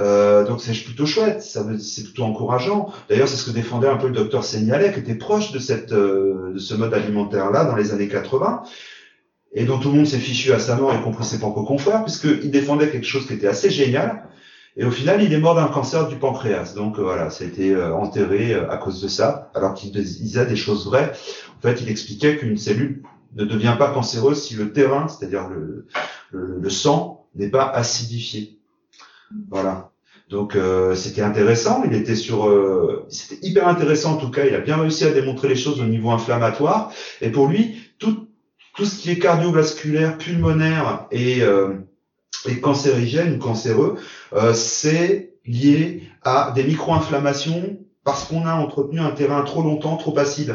[0.00, 2.92] Euh, donc c'est plutôt chouette, c'est plutôt encourageant.
[3.08, 5.92] D'ailleurs, c'est ce que défendait un peu le docteur Seignalet, qui était proche de, cette,
[5.92, 8.64] euh, de ce mode alimentaire-là dans les années 80,
[9.52, 12.02] et dont tout le monde s'est fichu à sa mort, y compris ses propres confrères,
[12.02, 14.24] puisqu'il défendait quelque chose qui était assez génial.
[14.76, 16.74] Et au final, il est mort d'un cancer du pancréas.
[16.74, 20.86] Donc euh, voilà, a été enterré à cause de ça, alors qu'il disait des choses
[20.86, 21.12] vraies.
[21.58, 23.02] En fait, il expliquait qu'une cellule
[23.36, 25.86] ne devient pas cancéreuse si le terrain, c'est-à-dire le,
[26.30, 28.58] le, le sang, n'est pas acidifié.
[29.50, 29.90] Voilà.
[30.28, 31.82] Donc euh, c'était intéressant.
[31.84, 34.46] Il était sur, euh, c'était hyper intéressant en tout cas.
[34.46, 36.92] Il a bien réussi à démontrer les choses au niveau inflammatoire.
[37.20, 38.28] Et pour lui, tout
[38.76, 41.74] tout ce qui est cardiovasculaire, pulmonaire et euh,
[42.48, 43.96] et cancérigène ou cancéreux,
[44.32, 50.18] euh, c'est lié à des micro-inflammations parce qu'on a entretenu un terrain trop longtemps trop
[50.18, 50.54] acide.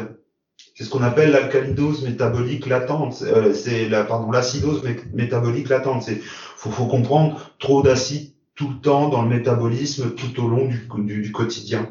[0.74, 3.22] C'est ce qu'on appelle l'alcalinose métabolique latente.
[3.22, 6.02] Euh, c'est la pardon l'acidose métabolique latente.
[6.02, 6.20] C'est
[6.56, 11.22] faut, faut comprendre trop d'acide tout le temps dans le métabolisme tout au long du,
[11.22, 11.88] du, quotidien.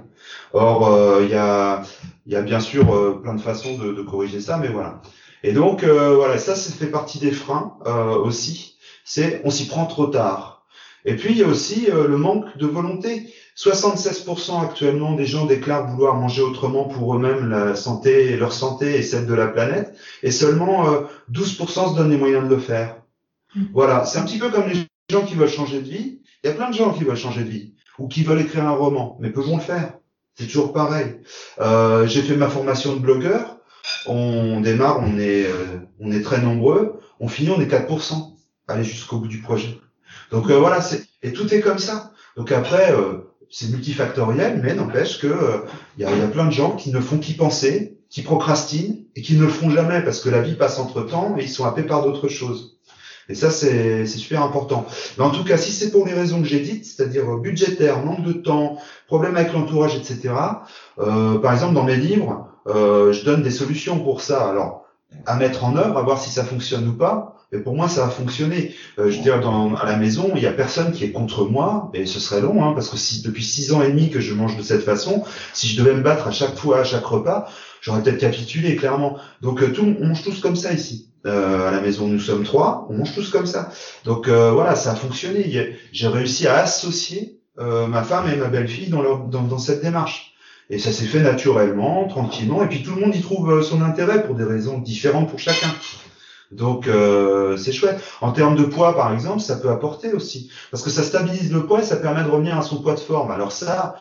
[0.53, 1.81] Or, euh, il y, a,
[2.27, 5.01] y a bien sûr euh, plein de façons de, de, corriger ça, mais voilà.
[5.41, 7.73] Et donc, euh, voilà, ça, ça fait partie des freins
[8.23, 8.77] aussi.
[9.09, 10.67] C'est on s'y prend trop tard.
[11.03, 13.33] Et puis, il y a aussi le manque de volonté.
[13.57, 19.01] 76% actuellement des gens déclarent vouloir manger autrement pour eux-mêmes la santé, leur santé et
[19.01, 19.93] celle de la planète,
[20.23, 20.85] et seulement
[21.31, 23.01] 12% se donnent les moyens de le faire.
[23.55, 23.63] Mmh.
[23.73, 26.49] Voilà, c'est un petit peu comme les gens qui veulent changer de vie, il y
[26.49, 29.17] a plein de gens qui veulent changer de vie ou qui veulent écrire un roman,
[29.19, 29.93] mais peuvent le faire.
[30.35, 31.17] C'est toujours pareil.
[31.59, 33.57] Euh, j'ai fait ma formation de blogueur.
[34.05, 37.01] On démarre, on est, euh, on est très nombreux.
[37.19, 38.28] On finit, on est 4%.
[38.69, 39.79] Aller jusqu'au bout du projet.
[40.31, 42.11] Donc euh, voilà, c'est et tout est comme ça.
[42.37, 42.93] Donc après,
[43.49, 45.65] c'est multifactoriel, mais n'empêche que
[45.97, 49.05] il y, a, y a plein de gens qui ne font qu'y penser, qui procrastinent
[49.15, 51.49] et qui ne le feront jamais parce que la vie passe entre temps et ils
[51.49, 52.79] sont happés par d'autres choses.
[53.29, 54.85] Et ça, c'est super important.
[55.17, 58.23] Mais en tout cas, si c'est pour les raisons que j'ai dites, c'est-à-dire budgétaire, manque
[58.23, 60.33] de temps, problème avec l'entourage, etc.,
[60.97, 64.49] euh, par exemple, dans mes livres, euh, je donne des solutions pour ça.
[64.49, 64.85] Alors,
[65.27, 67.35] à mettre en œuvre, à voir si ça fonctionne ou pas.
[67.51, 68.75] Mais pour moi, ça va fonctionner.
[68.97, 71.45] Euh, je veux dire, dans, à la maison, il y a personne qui est contre
[71.45, 74.19] moi, et ce serait long, hein, parce que si depuis six ans et demi que
[74.19, 77.05] je mange de cette façon, si je devais me battre à chaque fois, à chaque
[77.05, 77.49] repas,
[77.81, 79.17] j'aurais peut-être capitulé, clairement.
[79.41, 81.09] Donc, euh, tout, on mange tous comme ça ici.
[81.25, 83.71] Euh, à la maison, nous sommes trois, on mange tous comme ça.
[84.05, 85.75] Donc euh, voilà, ça a fonctionné.
[85.91, 90.33] J'ai réussi à associer euh, ma femme et ma belle-fille dans, dans, dans, cette démarche.
[90.69, 93.81] Et ça s'est fait naturellement, tranquillement, et puis tout le monde y trouve euh, son
[93.81, 95.67] intérêt pour des raisons différentes pour chacun.
[96.51, 98.01] Donc euh, c'est chouette.
[98.21, 101.65] En termes de poids, par exemple, ça peut apporter aussi, parce que ça stabilise le
[101.65, 103.31] poids et ça permet de revenir à son poids de forme.
[103.31, 103.95] Alors ça,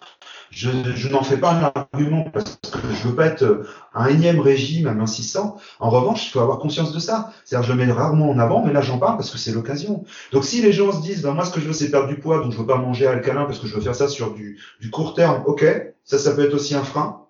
[0.51, 3.63] je, je n'en fais pas un argument parce que je veux pas être
[3.95, 5.57] un énième régime à 600.
[5.81, 7.33] En revanche, il faut avoir conscience de ça.
[7.45, 10.05] C'est-à-dire, je le mets rarement en avant, mais là, j'en parle parce que c'est l'occasion.
[10.33, 12.19] Donc, si les gens se disent, ben, moi, ce que je veux, c'est perdre du
[12.19, 14.59] poids, donc je veux pas manger alcalin parce que je veux faire ça sur du,
[14.81, 15.65] du court terme, ok,
[16.05, 17.27] ça, ça peut être aussi un frein.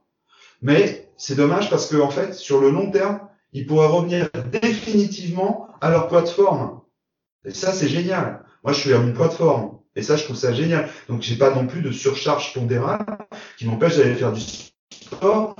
[0.62, 3.20] Mais c'est dommage parce que, en fait, sur le long terme,
[3.52, 6.80] ils pourraient revenir définitivement à leur poids de forme.
[7.44, 8.44] Et ça, c'est génial.
[8.64, 9.78] Moi, je suis à mon poids de forme.
[9.96, 10.88] Et ça, je trouve ça génial.
[11.08, 13.04] Donc, j'ai pas non plus de surcharge pondérale
[13.56, 15.56] qui m'empêche d'aller faire du sport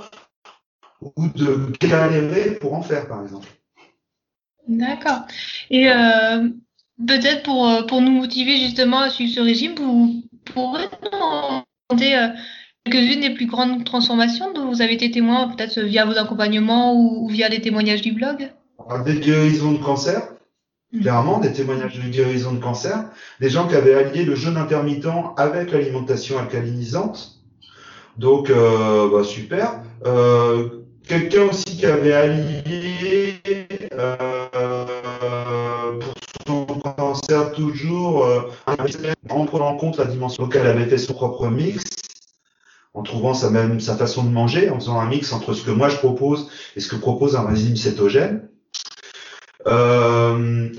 [1.01, 3.47] ou de galérer pour en faire, par exemple.
[4.67, 5.25] D'accord.
[5.69, 6.49] Et euh,
[7.07, 12.27] peut-être pour, euh, pour nous motiver justement à suivre ce régime, vous pourrez nous euh,
[12.85, 17.25] quelques-unes des plus grandes transformations dont vous avez été témoin, peut-être via vos accompagnements ou,
[17.25, 18.51] ou, via les témoignages du blog?
[19.05, 20.21] Des guérisons de cancer,
[20.91, 21.01] Mmh.
[21.01, 23.05] Clairement, des témoignages de guérison de cancer,
[23.39, 25.05] des gens qui avaient allié le jeûne intermittent
[25.37, 27.43] avec l'alimentation alcalinisante.
[28.17, 29.83] Donc, euh, bah, super.
[30.07, 33.41] Euh, Quelqu'un aussi qui avait allié
[33.93, 34.45] euh,
[35.99, 36.13] pour
[36.45, 38.41] son cancer toujours euh,
[39.29, 41.81] en prenant en compte la dimension locale, avait fait son propre mix
[42.99, 45.71] en trouvant sa même sa façon de manger, en faisant un mix entre ce que
[45.71, 48.49] moi je propose et ce que propose un régime cétogène.
[49.67, 50.69] Euh,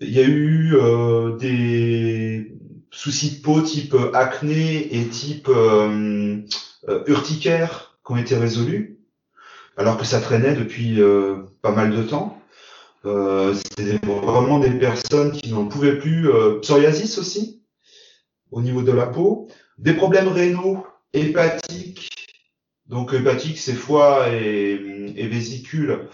[0.00, 2.54] il y a eu euh, des
[2.90, 6.42] soucis de peau type acné et type euh,
[7.06, 8.98] urticaire qui ont été résolus,
[9.78, 11.00] alors que ça traînait depuis
[11.62, 12.42] pas mal de temps.
[13.04, 16.28] C'était vraiment des personnes qui n'en pouvaient plus.
[16.60, 17.62] psoriasis aussi,
[18.50, 19.48] au niveau de la peau.
[19.78, 22.10] Des problèmes rénaux, hépatiques.
[22.86, 24.78] Donc hépatique, c'est foie et,
[25.16, 26.08] et vésicule.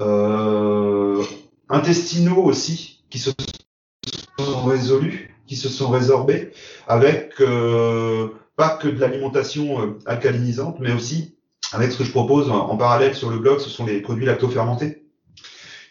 [0.00, 1.22] Euh,
[1.68, 3.30] intestinaux aussi, qui se
[4.38, 6.52] sont résolus, qui se sont résorbés,
[6.86, 11.36] avec euh, pas que de l'alimentation euh, alcalinisante, mais aussi
[11.72, 15.02] avec ce que je propose en, parallèle sur le blog, ce sont les produits lactofermentés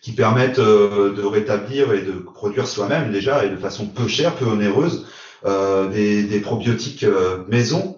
[0.02, 4.46] qui permettent de rétablir et de produire soi-même déjà et de façon peu chère, peu
[4.46, 5.08] onéreuse,
[5.44, 7.98] des, des, probiotiques euh, maison.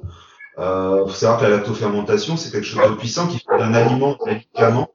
[0.57, 4.17] Il faut savoir que la lactofermentation, c'est quelque chose de puissant qui fait d'un aliment
[4.25, 4.89] un médicament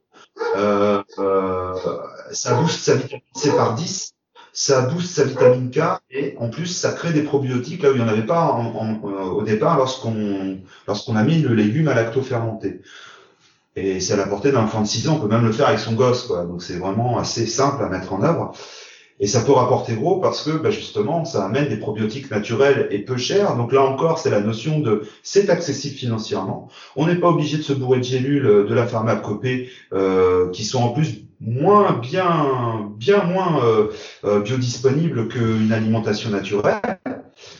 [0.55, 1.73] euh, euh,
[2.31, 4.13] ça booste sa vitamine C par 10,
[4.51, 5.79] ça booste sa vitamine K
[6.11, 8.75] et en plus ça crée des probiotiques là où il n'y en avait pas en,
[8.75, 12.81] en, euh, au départ lorsqu'on lorsqu'on a mis le légume à lacto-fermenté.
[13.75, 15.67] Et c'est à la portée d'un enfant de 6 ans, on peut même le faire
[15.67, 16.45] avec son gosse, quoi.
[16.45, 18.53] Donc c'est vraiment assez simple à mettre en œuvre.
[19.23, 22.99] Et ça peut rapporter gros parce que bah justement, ça amène des probiotiques naturels et
[22.99, 23.55] peu chers.
[23.55, 26.67] Donc là encore, c'est la notion de c'est accessible financièrement.
[26.97, 30.65] On n'est pas obligé de se bourrer de gélules euh, de la pharmacopée euh, qui
[30.65, 33.87] sont en plus moins bien bien moins euh,
[34.25, 36.81] euh, biodisponibles qu'une alimentation naturelle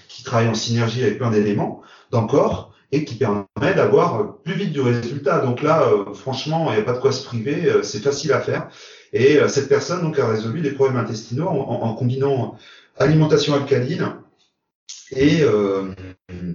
[0.10, 4.82] qui travaille en synergie avec plein d'éléments d'encore et qui permet d'avoir plus vite du
[4.82, 5.39] résultat.
[5.39, 8.34] Donc là, euh, franchement, il n'y a pas de quoi se priver, euh, c'est facile
[8.34, 8.67] à faire.
[9.13, 12.58] Et euh, cette personne a résolu les problèmes intestinaux en, combinant
[12.97, 14.15] alimentation alcaline
[15.12, 15.93] et euh,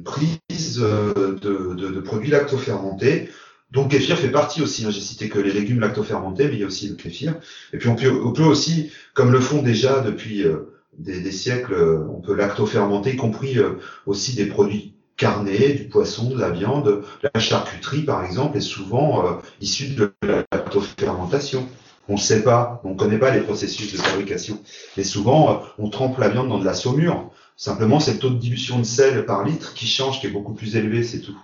[0.05, 3.31] prise de, de, produits lactofermentés.
[3.71, 4.85] Donc kéfir fait partie aussi.
[4.85, 4.91] Hein.
[4.91, 7.37] J'ai cité que les légumes lactofermentés, mais il y a aussi le kéfir.
[7.73, 11.75] Et puis on peut, aussi, comme le font déjà depuis euh, des, des, siècles,
[12.11, 13.75] on peut lactofermenter, y compris euh,
[14.07, 17.03] aussi des produits carnés, du poisson, de la viande.
[17.35, 21.69] La charcuterie, par exemple, est souvent issue de la lactofermentation.
[22.09, 24.59] On ne sait pas, on ne connaît pas les processus de fabrication.
[24.97, 27.31] Mais souvent, euh, on trempe la viande dans de la saumure.
[27.57, 30.55] Simplement, c'est le taux de dilution de sel par litre qui change, qui est beaucoup
[30.55, 31.37] plus élevé, c'est tout.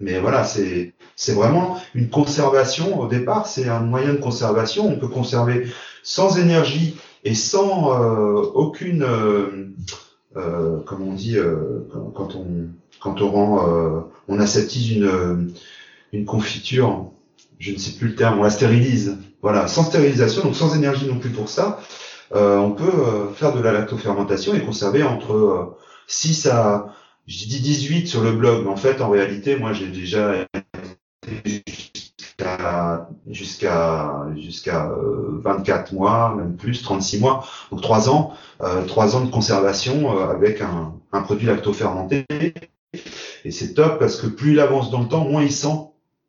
[0.00, 0.94] Mais voilà, c'est
[1.32, 4.86] vraiment une conservation au départ, c'est un moyen de conservation.
[4.86, 5.66] On peut conserver
[6.04, 9.74] sans énergie et sans euh, aucune, euh,
[10.36, 11.80] euh, comme on dit, euh,
[12.14, 12.46] quand, on
[13.00, 15.52] quand on rend, on aseptise une
[16.12, 17.10] une confiture,
[17.58, 19.18] je ne sais plus le terme, on la stérilise.
[19.42, 21.80] Voilà, sans stérilisation, donc sans énergie non plus pour ça,
[22.32, 25.76] on peut faire de la lactofermentation et conserver entre
[26.08, 26.92] 6 à
[27.28, 30.46] j'ai dit 18 sur le blog, mais en fait, en réalité, moi, j'ai déjà
[31.26, 31.62] été
[33.26, 34.90] jusqu'à jusqu'à
[35.44, 40.16] 24 euh, mois, même plus, 36 mois, donc 3 ans, euh, 3 ans de conservation
[40.16, 42.24] euh, avec un, un produit lactofermenté.
[43.44, 45.76] Et c'est top parce que plus il avance dans le temps, moins il sent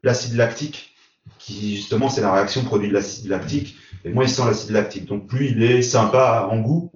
[0.04, 0.89] l'acide lactique,
[1.38, 5.06] qui justement c'est la réaction produit de l'acide lactique, et moins il sent l'acide lactique.
[5.06, 6.92] Donc plus il est sympa en goût,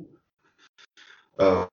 [1.41, 1.65] euh,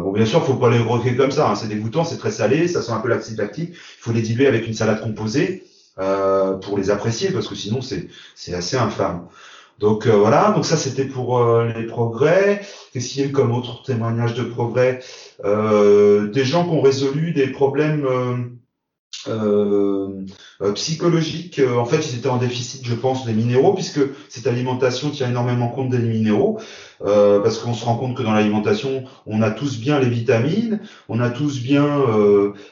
[0.00, 1.50] bon, bien sûr, faut pas les croquer comme ça.
[1.50, 1.54] Hein.
[1.54, 3.70] C'est dégoûtant, c'est très salé, ça sent un peu l'acide lactique.
[3.70, 5.64] Il faut les diluer avec une salade composée
[5.98, 9.26] euh, pour les apprécier, parce que sinon c'est c'est assez infâme.
[9.78, 12.60] Donc euh, voilà, donc ça c'était pour euh, les progrès.
[12.92, 15.00] Qu'est-ce qu'il y a comme autre témoignage de progrès?
[15.44, 18.57] Des gens qui ont résolu des problèmes
[19.26, 20.24] euh,
[20.60, 21.58] euh, psychologique.
[21.58, 25.28] Euh, en fait, ils étaient en déficit, je pense, des minéraux, puisque cette alimentation tient
[25.28, 26.58] énormément compte des minéraux,
[27.04, 30.80] euh, parce qu'on se rend compte que dans l'alimentation, on a tous bien les vitamines,
[31.08, 31.86] on a tous bien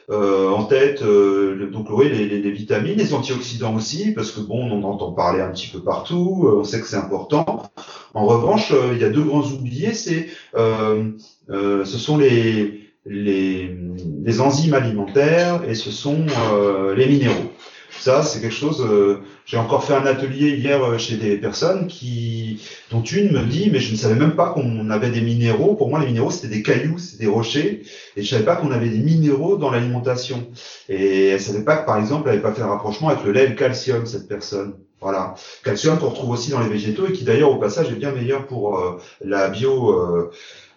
[0.09, 4.89] en tête, donc oui, les, les, vitamines, les antioxydants aussi, parce que bon, on en
[4.89, 7.71] entend parler un petit peu partout, on sait que c'est important.
[8.13, 13.76] En revanche, il y a deux grands oubliés, c'est ce sont les les,
[14.23, 17.51] les, enzymes alimentaires et ce sont euh, les minéraux.
[17.99, 18.85] Ça, c'est quelque chose.
[18.87, 23.43] Euh, j'ai encore fait un atelier hier euh, chez des personnes qui, dont une me
[23.43, 25.75] dit, mais je ne savais même pas qu'on avait des minéraux.
[25.75, 27.81] Pour moi, les minéraux c'était des cailloux, c'était des rochers,
[28.15, 30.47] et je savais pas qu'on avait des minéraux dans l'alimentation.
[30.89, 33.31] Et elle savait pas que, par exemple, elle n'avait pas fait le rapprochement avec le
[33.31, 34.05] lait le calcium.
[34.05, 37.89] Cette personne, voilà, calcium qu'on retrouve aussi dans les végétaux et qui d'ailleurs au passage
[37.89, 40.31] est bien meilleur pour la bio euh,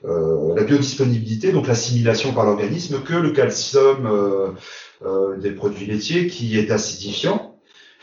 [0.04, 4.48] la biodisponibilité, donc l'assimilation par l'organisme, que le calcium euh,
[5.04, 7.56] euh, des produits laitiers qui est acidifiant,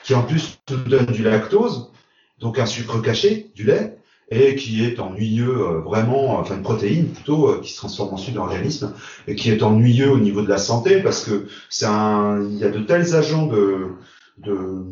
[0.03, 1.91] qui en plus nous donne du lactose,
[2.39, 3.97] donc un sucre caché, du lait,
[4.29, 8.45] et qui est ennuyeux vraiment, enfin une protéine plutôt qui se transforme en sucre dans
[8.45, 8.93] l'organisme
[9.25, 12.65] et qui est ennuyeux au niveau de la santé parce que c'est un, il y
[12.65, 13.93] a de tels agents de
[14.37, 14.83] de,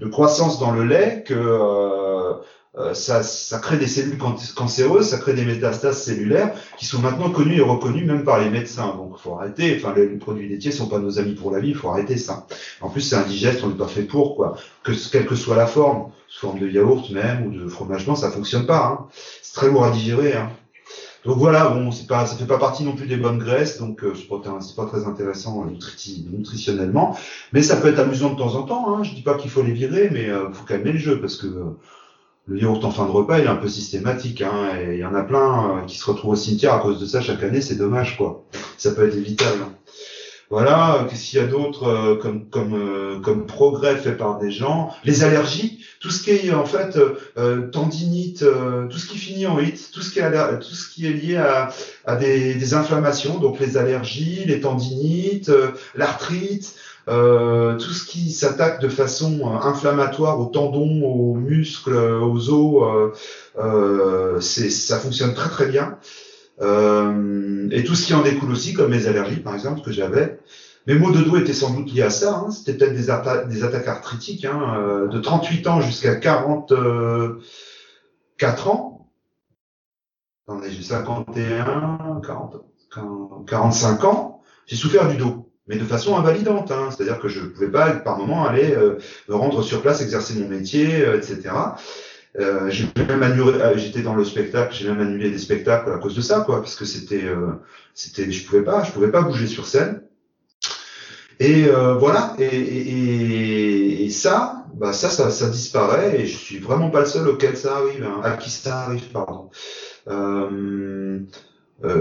[0.00, 1.99] de croissance dans le lait que euh,
[2.94, 4.16] ça, ça, crée des cellules
[4.54, 8.48] cancéreuses, ça crée des métastases cellulaires qui sont maintenant connues et reconnues même par les
[8.48, 8.94] médecins.
[8.96, 9.76] Donc, faut arrêter.
[9.76, 11.70] Enfin, les, produits laitiers sont pas nos amis pour la vie.
[11.70, 12.46] Il faut arrêter ça.
[12.80, 13.62] En plus, c'est indigeste.
[13.64, 14.56] On n'est pas fait pour quoi.
[14.84, 18.14] Que quelle que soit la forme, sous forme de yaourt même ou de fromage blanc,
[18.14, 18.86] ça fonctionne pas.
[18.86, 19.06] Hein.
[19.42, 20.34] C'est très lourd à digérer.
[20.34, 20.50] Hein.
[21.24, 24.02] Donc voilà, bon, c'est pas, ça fait pas partie non plus des bonnes graisses, donc
[24.02, 27.14] euh, c'est pas, pas très intéressant nutritionnellement,
[27.52, 28.96] mais ça peut être amusant de temps en temps.
[28.96, 29.02] Hein.
[29.02, 31.46] Je dis pas qu'il faut les virer, mais euh, faut calmer le jeu parce que
[31.46, 31.76] euh,
[32.50, 34.42] le yaourt en fin de repas, il est un peu systématique.
[34.42, 37.00] Hein, et il y en a plein euh, qui se retrouvent au cimetière à cause
[37.00, 37.60] de ça chaque année.
[37.60, 38.44] C'est dommage, quoi.
[38.76, 39.60] Ça peut être évitable.
[40.50, 41.06] Voilà.
[41.08, 44.90] Qu'est-ce qu'il y a d'autre euh, comme comme euh, comme progrès fait par des gens?
[45.04, 46.98] Les allergies, tout ce qui est en fait
[47.70, 48.44] tendinite,
[48.90, 51.36] tout ce qui finit en it, tout ce qui est tout ce qui est lié
[51.36, 51.68] à,
[52.04, 55.52] à des, des inflammations, donc les allergies, les tendinites,
[55.94, 56.74] l'arthrite.
[57.08, 63.12] Euh, tout ce qui s'attaque de façon euh, inflammatoire aux tendons, aux muscles, aux os,
[63.58, 65.98] euh, ça fonctionne très très bien.
[66.60, 70.38] et tout ce qui en découle aussi, comme les allergies par exemple que j'avais.
[70.86, 72.36] Mes maux de dos étaient sans doute liés à ça.
[72.36, 72.50] Hein.
[72.50, 73.06] C'était peut-être des,
[73.54, 79.08] des, attaques arthritiques hein, de 38 ans jusqu'à 44 ans.
[80.68, 82.56] J'ai 51, 40,
[83.46, 84.42] 45 ans.
[84.66, 86.70] J'ai souffert du dos mais de façon invalidante.
[86.70, 86.88] Hein.
[86.90, 90.34] C'est-à-dire que je ne pouvais pas, par moment, aller euh, me rendre sur place, exercer
[90.34, 91.50] mon métier, euh, etc.
[92.38, 95.98] Euh, j'ai même annulé, euh, j'étais dans le spectacle, j'ai même annulé des spectacles à
[95.98, 97.24] cause de ça, quoi, parce que c'était,
[97.94, 100.02] c'était, je pouvais pas, je pouvais pas bouger sur scène.
[101.40, 101.64] Et
[101.98, 107.00] voilà, et, et, et, ça, bah ça, ça, ça, disparaît, et je suis vraiment pas
[107.00, 109.50] le seul auquel ça arrive, hein, à qui ça arrive, pardon.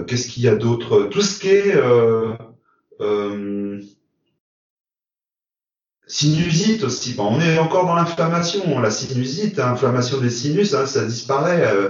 [0.07, 1.07] Qu'est-ce qu'il y a d'autre?
[1.09, 1.73] Tout ce qui est
[3.01, 3.79] euh,
[6.07, 7.13] Sinusite aussi.
[7.19, 8.79] On est encore dans l'inflammation.
[8.79, 11.61] La sinusite, l'inflammation des sinus, hein, ça disparaît.
[11.71, 11.89] Euh,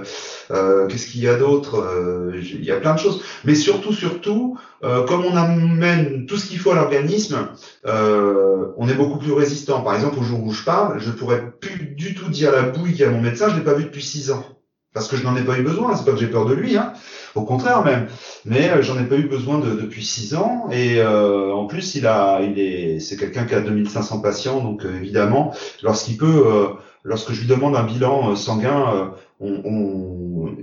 [0.50, 3.22] euh, Qu'est-ce qu'il y a d'autre Il y a plein de choses.
[3.44, 7.48] Mais surtout, surtout, comme on amène tout ce qu'il faut à l'organisme,
[7.84, 9.80] on est beaucoup plus résistant.
[9.80, 13.02] Par exemple, au jour où je parle, je pourrais plus du tout dire la bouille
[13.02, 13.48] à mon médecin.
[13.48, 14.44] Je l'ai pas vu depuis six ans
[14.92, 15.96] parce que je n'en ai pas eu besoin.
[15.96, 16.92] C'est pas que j'ai peur de lui, hein.
[17.34, 18.08] Au contraire même.
[18.44, 20.68] Mais euh, j'en ai pas eu besoin de, depuis six ans.
[20.70, 24.84] Et euh, en plus, il a, il est, c'est quelqu'un qui a 2500 patients, donc
[24.84, 26.70] euh, évidemment, lorsqu'il peut,
[27.04, 30.56] lorsque je lui demande un bilan sanguin, on, on,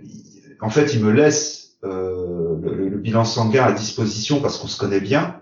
[0.62, 2.60] en fait, il me laisse le,
[2.90, 5.36] le, bilan sanguin à disposition parce qu'on se connaît bien.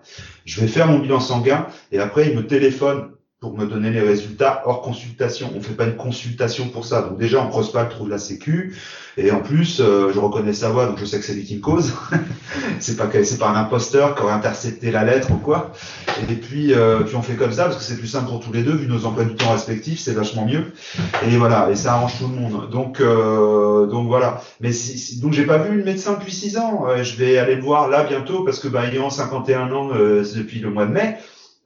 [0.46, 3.10] Je vais faire mon bilan sanguin et après, il me téléphone
[3.42, 5.52] pour me donner les résultats hors consultation.
[5.56, 7.02] On fait pas une consultation pour ça.
[7.02, 8.76] Donc déjà, on creuse pas le trou de la sécu.
[9.18, 11.58] Et en plus, euh, je reconnais sa voix, donc je sais que c'est lui qui
[11.58, 11.94] me cause.
[12.80, 15.74] c'est pas c'est pas un imposteur qui aurait intercepté la lettre ou quoi.
[16.30, 18.54] Et puis, euh, puis on fait comme ça parce que c'est plus simple pour tous
[18.54, 20.72] les deux, vu nos emplois du temps respectifs, c'est vachement mieux.
[21.28, 22.70] Et voilà, et ça arrange tout le monde.
[22.70, 24.42] Donc, euh, donc voilà.
[24.62, 26.86] Mais si, donc j'ai pas vu le médecin depuis six ans.
[27.02, 30.70] je vais aller le voir là bientôt parce que bah, ayant 51 ans depuis le
[30.70, 31.18] mois de mai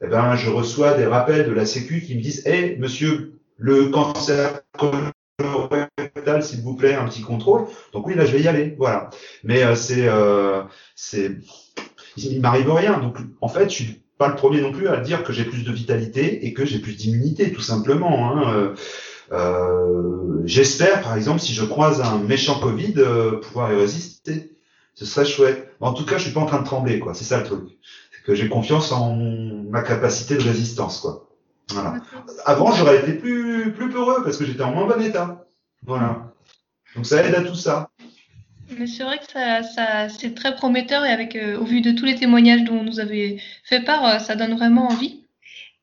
[0.02, 3.88] eh ben, je reçois des rappels de la Sécu qui me disent Eh, monsieur, le
[3.88, 4.62] cancer
[6.42, 7.66] s'il vous plaît, un petit contrôle.
[7.94, 8.76] Donc oui, là, je vais y aller.
[8.78, 9.10] Voilà.
[9.44, 10.64] Mais euh, c'est, euh,
[10.96, 11.38] c'est,
[12.18, 13.00] il m'arrive rien.
[13.00, 15.64] Donc en fait, je suis pas le premier non plus à dire que j'ai plus
[15.64, 18.32] de vitalité et que j'ai plus d'immunité, tout simplement.
[18.32, 18.54] Hein.
[18.54, 18.76] Euh,
[19.32, 24.56] euh J'espère, par exemple, si je croise un méchant Covid, euh, pouvoir y résister.
[24.96, 25.72] Ce serait chouette.
[25.80, 27.14] En tout cas, je suis pas en train de trembler, quoi.
[27.14, 27.62] C'est ça le truc
[28.30, 31.28] que j'ai confiance en ma capacité de résistance, quoi.
[31.70, 31.96] Voilà.
[32.46, 35.46] Avant, j'aurais été plus, plus peureux parce que j'étais en moins bon état.
[35.84, 36.32] Voilà.
[36.96, 37.90] Donc ça aide à tout ça.
[38.78, 41.92] Mais c'est vrai que ça, ça c'est très prometteur et avec, euh, au vu de
[41.92, 45.19] tous les témoignages dont nous avez fait part, euh, ça donne vraiment envie.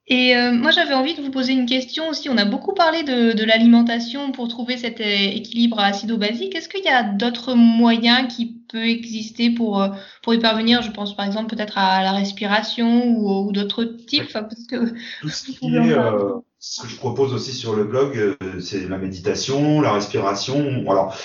[0.09, 2.29] Et euh, moi, j'avais envie de vous poser une question aussi.
[2.29, 6.55] On a beaucoup parlé de, de l'alimentation pour trouver cet équilibre acido-basique.
[6.55, 9.89] Est-ce qu'il y a d'autres moyens qui peuvent exister pour, euh,
[10.23, 10.83] pour y parvenir?
[10.83, 14.33] Je pense par exemple peut-être à la respiration ou, ou d'autres types.
[14.69, 18.89] que Tout ce qui est, euh, ce que je propose aussi sur le blog, c'est
[18.89, 20.85] la méditation, la respiration.
[20.89, 21.17] Alors,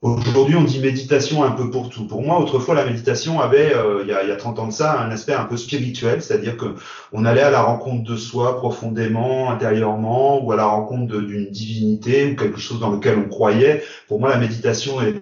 [0.00, 2.06] Aujourd'hui, on dit méditation un peu pour tout.
[2.06, 4.66] Pour moi, autrefois, la méditation avait, euh, il, y a, il, y a, 30 ans
[4.68, 6.76] de ça, un aspect un peu spirituel, c'est-à-dire que
[7.12, 12.30] on allait à la rencontre de soi profondément, intérieurement, ou à la rencontre d'une divinité
[12.30, 13.82] ou quelque chose dans lequel on croyait.
[14.06, 15.20] Pour moi, la méditation est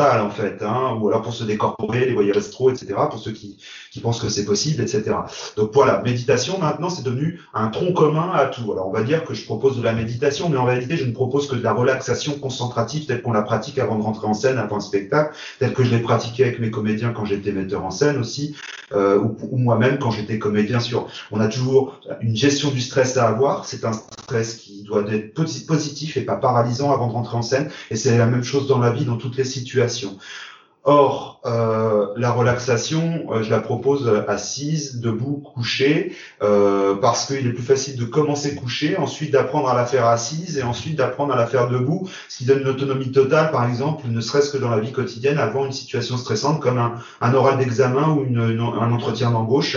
[0.00, 3.62] en fait, hein, ou alors pour se décorporer, les voyages astro, etc., pour ceux qui,
[3.90, 5.16] qui pensent que c'est possible, etc.
[5.56, 8.72] Donc voilà, méditation maintenant c'est devenu un tronc commun à tout.
[8.72, 11.12] Alors on va dire que je propose de la méditation, mais en réalité je ne
[11.12, 14.58] propose que de la relaxation concentrative telle qu'on la pratique avant de rentrer en scène,
[14.58, 17.90] avant un spectacle, telle que je l'ai pratiquée avec mes comédiens quand j'étais metteur en
[17.90, 18.56] scène aussi,
[18.92, 21.08] euh, ou, moi-même quand j'étais comédien sur.
[21.30, 23.64] On a toujours une gestion du stress à avoir.
[23.64, 25.34] C'est un stress qui doit être
[25.66, 27.70] positif et pas paralysant avant de rentrer en scène.
[27.90, 30.18] Et c'est la même chose dans la vie, dans toutes les situations.
[30.84, 36.12] Or, euh, la relaxation, euh, je la propose assise, debout, couchée,
[36.42, 40.56] euh, parce qu'il est plus facile de commencer couché, ensuite d'apprendre à la faire assise
[40.56, 44.06] et ensuite d'apprendre à la faire debout, ce qui donne une autonomie totale, par exemple,
[44.08, 48.08] ne serait-ce que dans la vie quotidienne, avant une situation stressante comme un, oral d'examen
[48.08, 49.76] ou un entretien d'embauche.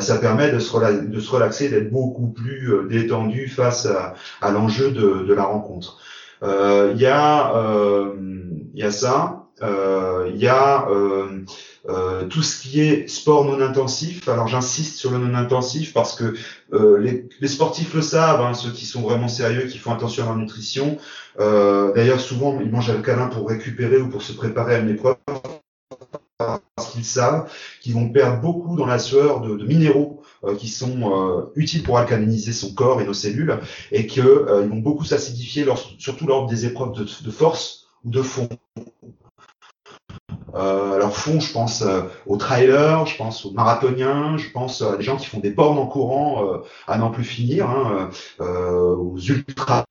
[0.00, 3.86] ça permet de se, relaxer, d'être beaucoup plus détendu face
[4.40, 5.98] à, l'enjeu de, la rencontre.
[6.42, 7.52] Il y, a,
[8.74, 9.39] y a ça.
[9.62, 11.44] Euh, il y a euh,
[11.88, 14.28] euh, tout ce qui est sport non intensif.
[14.28, 16.34] Alors j'insiste sur le non intensif parce que
[16.72, 20.36] les, sportifs le savent, hein, ceux qui sont vraiment sérieux, qui font attention à leur
[20.36, 20.98] nutrition.
[21.38, 25.16] D'ailleurs souvent ils mangent alcalin pour récupérer ou pour se préparer à une épreuve
[26.38, 27.50] parce qu'ils savent
[27.82, 30.22] qu'ils vont perdre beaucoup dans la sueur de, minéraux
[30.58, 33.58] qui sont utiles pour alcaliniser son corps et nos cellules
[33.92, 35.66] et qu'ils vont beaucoup s'acidifier
[35.98, 38.48] surtout lors des épreuves de force ou de fond.
[40.54, 44.96] Euh, alors fond, je pense euh, aux trailers, je pense aux marathoniens, je pense à
[44.96, 48.96] des gens qui font des bornes en courant euh, à n'en plus finir, hein, euh,
[48.96, 49.84] aux ultra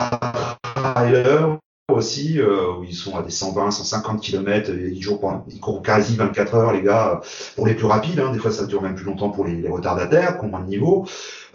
[0.95, 1.57] trailers
[1.91, 6.73] aussi, où ils sont à des 120, 150 km, ils, ils courent quasi 24 heures,
[6.73, 7.21] les gars,
[7.55, 8.19] pour les plus rapides.
[8.19, 10.61] Hein, des fois, ça dure même plus longtemps pour les, les retardataires, qui ont moins
[10.61, 11.05] de niveau.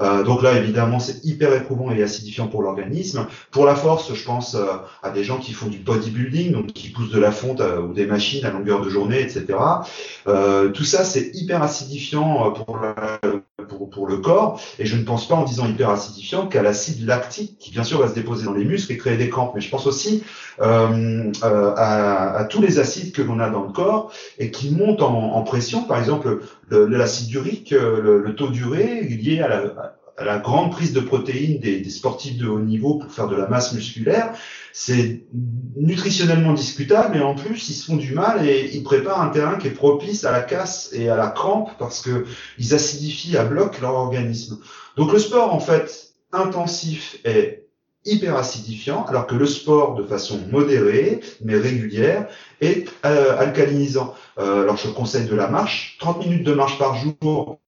[0.01, 3.26] Euh, donc là, évidemment, c'est hyper éprouvant et acidifiant pour l'organisme.
[3.51, 4.64] Pour la force, je pense euh,
[5.03, 7.93] à des gens qui font du bodybuilding, donc qui poussent de la fonte euh, ou
[7.93, 9.47] des machines à longueur de journée, etc.
[10.74, 12.80] tout ça, c'est hyper acidifiant pour, pour,
[13.95, 14.61] pour le corps.
[14.78, 18.09] Et je ne pense pas en disant hyperacidifiant qu'à l'acide lactique, qui bien sûr va
[18.09, 19.53] se déposer dans les muscles et créer des crampes.
[19.55, 20.22] Mais je pense aussi
[20.61, 25.03] euh, euh, à, tous les acides que l'on a dans le corps et qui montent
[25.03, 25.84] en, pression.
[25.84, 26.40] Par exemple,
[26.70, 29.49] l'acide urique, le, le, taux d'urée lié à
[30.24, 33.72] la, grande prise de protéines des, sportifs de haut niveau pour faire de la masse
[33.72, 34.32] musculaire,
[34.76, 35.22] c'est
[35.76, 39.54] nutritionnellement discutable et en plus ils se font du mal et ils préparent un terrain
[39.54, 42.26] qui est propice à la casse et à la crampe parce que
[42.58, 44.58] ils acidifient à bloc leur organisme.
[44.96, 47.68] Donc le sport en fait intensif est
[48.04, 52.26] hyper acidifiant, alors que le sport de façon modérée mais régulière
[52.60, 54.12] est euh, alcalinisant.
[54.38, 57.60] Euh, alors je conseille de la marche, 30 minutes de marche par jour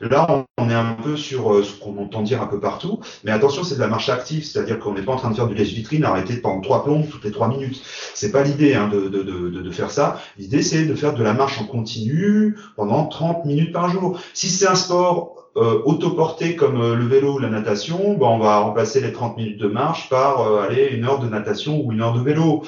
[0.00, 3.30] Là, on est un peu sur euh, ce qu'on entend dire un peu partout, mais
[3.30, 5.54] attention, c'est de la marche active, c'est-à-dire qu'on n'est pas en train de faire du
[5.54, 7.82] lèche-vitrine, arrêter pendant trois plombes toutes les trois minutes.
[8.14, 10.20] C'est pas l'idée hein, de, de, de, de, faire ça.
[10.38, 14.18] L'idée, c'est de faire de la marche en continu pendant 30 minutes par jour.
[14.32, 18.38] Si c'est un sport euh, autoporté comme euh, le vélo ou la natation, ben, on
[18.38, 21.90] va remplacer les 30 minutes de marche par euh, aller une heure de natation ou
[21.90, 22.62] une heure de vélo.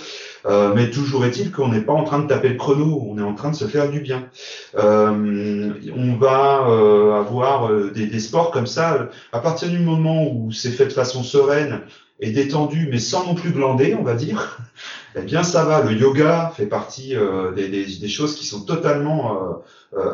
[0.46, 3.22] Euh, mais toujours est-il qu'on n'est pas en train de taper le chrono, on est
[3.22, 4.28] en train de se faire du bien.
[4.76, 10.50] Euh, on va euh, avoir des, des, sports comme ça, à partir du moment où
[10.52, 11.80] c'est fait de façon sereine
[12.20, 14.58] et détendu, mais sans non plus glander, on va dire,
[15.16, 15.82] eh bien ça va.
[15.82, 17.14] Le yoga fait partie
[17.56, 19.62] des, des, des, choses qui sont totalement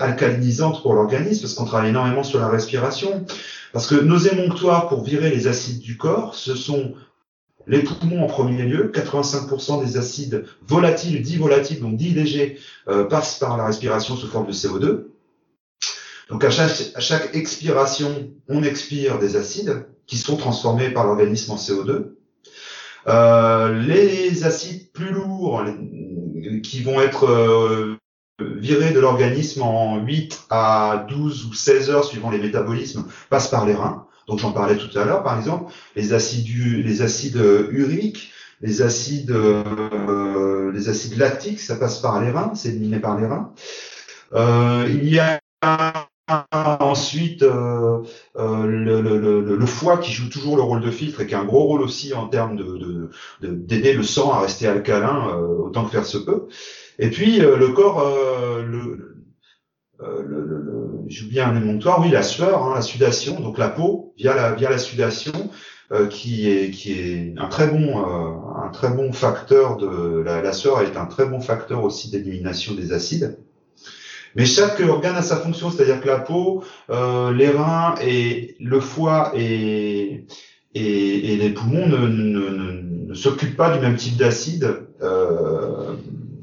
[0.01, 3.25] alcalinisantes pour l'organisme, parce qu'on travaille énormément sur la respiration.
[3.73, 6.95] Parce que nos émonctoires pour virer les acides du corps, ce sont
[7.67, 13.05] les poumons en premier lieu, 85% des acides volatiles, dits volatiles, donc dits légers, euh,
[13.05, 15.09] passent par la respiration sous forme de CO2.
[16.31, 21.53] Donc à chaque, à chaque expiration, on expire des acides qui sont transformés par l'organisme
[21.53, 22.15] en CO2.
[23.07, 25.65] Euh, les acides plus lourds
[26.63, 27.97] qui vont être euh,
[28.41, 33.67] virés de l'organisme en 8 à 12 ou 16 heures suivant les métabolismes passent par
[33.67, 34.08] les reins.
[34.29, 36.47] Donc j'en parlais tout à l'heure, par exemple, les acides,
[36.85, 42.69] les acides uriques, les acides, euh, les acides lactiques, ça passe par les reins, c'est
[42.69, 43.53] éliminé par les reins.
[44.35, 45.41] Euh, il y a
[46.81, 48.03] ensuite euh,
[48.37, 51.65] euh le, foie qui joue toujours le rôle de filtre et qui a un gros
[51.65, 53.11] rôle aussi en termes de
[53.41, 56.49] d'aider le sang à rester alcalin euh, autant que faire se peut.
[56.99, 58.05] Et puis euh, le corps,
[58.67, 59.08] le,
[60.03, 63.69] euh, le, le, le bien un émonctoire, oui, la sueur, hein, la sudation, donc la
[63.69, 65.33] peau via la via la sudation,
[65.93, 70.43] euh, qui est qui est un très bon euh, un très bon facteur de la,
[70.43, 73.39] la, sueur est un très bon facteur aussi d'élimination des acides.
[74.37, 78.79] Mais chaque organe a sa fonction, c'est-à-dire que la peau, euh, les reins et le
[78.81, 80.27] foie et
[80.75, 84.87] et, et les poumons ne, ne, ne, ne s'occupent pas du même type d'acide.
[85.01, 85.78] Euh,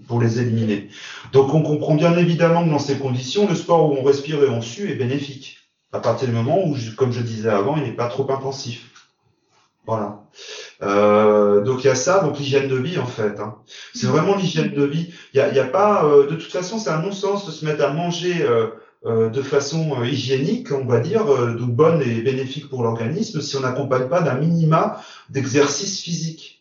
[0.08, 0.90] pour les éliminer.
[1.32, 4.50] Donc on comprend bien évidemment que dans ces conditions, le sport où on respire et
[4.50, 5.58] on sue est bénéfique,
[5.92, 8.96] à partir du moment où, comme je disais avant, il n'est pas trop intensif.
[9.86, 10.24] Voilà.
[10.82, 13.40] Euh, donc il y a ça, donc l'hygiène de vie en fait.
[13.40, 13.56] Hein.
[13.94, 15.14] C'est vraiment l'hygiène de vie.
[15.34, 17.94] Il y a, pas, euh, de toute façon, c'est un non-sens de se mettre à
[17.94, 18.68] manger euh,
[19.06, 23.56] euh de façon euh, hygiénique, on va dire, donc bonne et bénéfique pour l'organisme, si
[23.56, 26.55] on n'accompagne pas d'un minima d'exercice physique.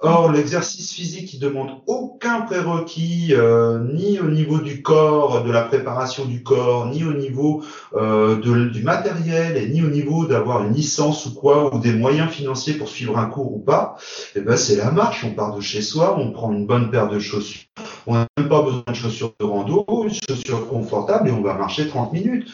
[0.00, 5.62] Or, l'exercice physique, il demande aucun prérequis, euh, ni au niveau du corps, de la
[5.62, 8.36] préparation du corps, ni au niveau euh,
[8.70, 12.74] du matériel, et ni au niveau d'avoir une licence ou quoi, ou des moyens financiers
[12.74, 13.96] pour suivre un cours ou pas.
[14.36, 15.24] Eh ben, c'est la marche.
[15.24, 17.62] On part de chez soi, on prend une bonne paire de chaussures.
[18.06, 21.54] On n'a même pas besoin de chaussures de rando, une chaussure confortable, et on va
[21.54, 22.48] marcher 30 minutes.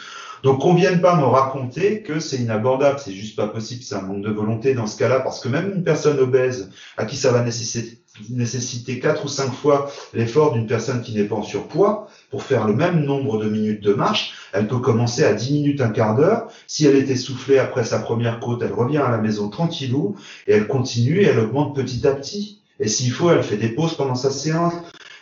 [0.44, 4.02] Donc qu'on vienne pas me raconter que c'est inabordable, c'est juste pas possible, c'est un
[4.02, 7.32] manque de volonté dans ce cas-là, parce que même une personne obèse à qui ça
[7.32, 12.42] va nécessiter, quatre ou cinq fois l'effort d'une personne qui n'est pas en surpoids pour
[12.42, 15.88] faire le même nombre de minutes de marche, elle peut commencer à 10 minutes, un
[15.88, 16.48] quart d'heure.
[16.66, 20.14] Si elle est essoufflée après sa première côte, elle revient à la maison tranquillou
[20.46, 22.60] et elle continue et elle augmente petit à petit.
[22.80, 24.74] Et s'il faut, elle fait des pauses pendant sa séance.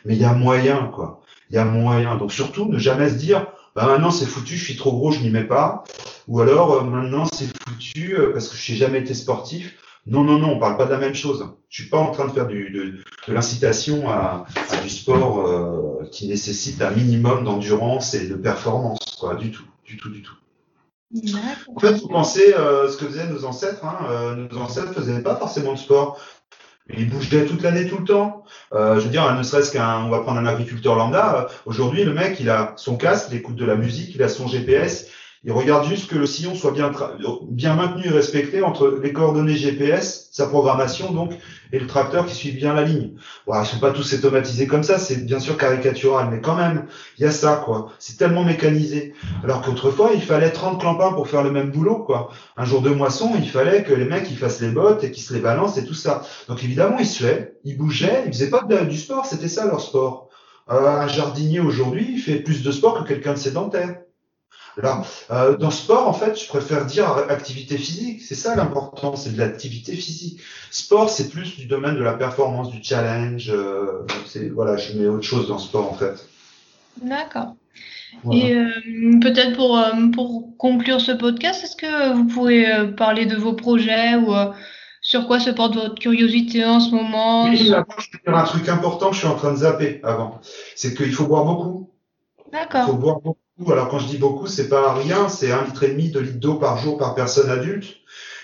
[0.04, 1.22] Mais il y a moyen, quoi.
[1.48, 2.16] Il y a moyen.
[2.16, 5.20] Donc surtout, ne jamais se dire, bah maintenant c'est foutu, je suis trop gros, je
[5.20, 5.84] n'y mets pas.
[6.28, 9.76] Ou alors euh, maintenant c'est foutu euh, parce que je n'ai jamais été sportif.
[10.04, 11.46] Non, non, non, on parle pas de la même chose.
[11.68, 15.46] Je suis pas en train de faire du, de, de l'incitation à, à, du sport
[15.46, 20.22] euh, qui nécessite un minimum d'endurance et de performance, quoi, du tout, du tout, du
[20.22, 20.34] tout.
[21.76, 23.84] En fait, vous pensez euh, ce que faisaient nos ancêtres.
[23.84, 26.18] Hein, nos ancêtres faisaient pas forcément de sport.
[26.90, 28.44] Il bougeait toute l'année, tout le temps.
[28.72, 31.36] Euh, je veux dire, ne serait-ce qu'un, on va prendre un agriculteur lambda.
[31.36, 34.28] Euh, aujourd'hui, le mec, il a son casque, il écoute de la musique, il a
[34.28, 35.08] son GPS,
[35.44, 36.92] Il regarde juste que le sillon soit bien,
[37.48, 41.32] bien maintenu et respecté entre les coordonnées GPS, sa programmation donc,
[41.72, 43.14] et le tracteur qui suit bien la ligne.
[43.46, 46.86] Voilà, ils sont pas tous automatisés comme ça, c'est bien sûr caricatural, mais quand même,
[47.18, 47.88] il y a ça, quoi.
[47.98, 49.14] C'est tellement mécanisé.
[49.42, 52.30] Alors qu'autrefois, il fallait 30 clampins pour faire le même boulot, quoi.
[52.56, 55.24] Un jour de moisson, il fallait que les mecs, ils fassent les bottes et qu'ils
[55.24, 56.22] se les balancent et tout ça.
[56.46, 60.28] Donc évidemment, ils suaient, ils bougeaient, ils faisaient pas du sport, c'était ça leur sport.
[60.70, 63.96] Euh, un jardinier aujourd'hui, fait plus de sport que quelqu'un de sédentaire.
[65.30, 68.22] Euh, dans sport, en fait, je préfère dire activité physique.
[68.22, 70.40] C'est ça l'important, c'est de l'activité physique.
[70.70, 73.50] Sport, c'est plus du domaine de la performance, du challenge.
[73.50, 76.26] Euh, c'est voilà, je mets autre chose dans sport, en fait.
[77.02, 77.54] D'accord.
[78.30, 78.68] Et euh,
[79.20, 79.78] peut-être pour,
[80.14, 84.32] pour conclure ce podcast, est-ce que vous pourrez euh, parler de vos projets ou
[85.00, 87.44] sur quoi se porte votre curiosité en ce moment?
[87.44, 90.40] Oui, je vais dire un truc important que je suis en train de zapper avant.
[90.76, 91.90] C'est qu'il faut boire beaucoup.
[92.52, 92.84] D'accord.
[92.86, 95.82] Il faut boire beaucoup alors quand je dis beaucoup, c'est pas rien, c'est un litre
[95.84, 97.96] et demi, de litres d'eau par jour par personne adulte.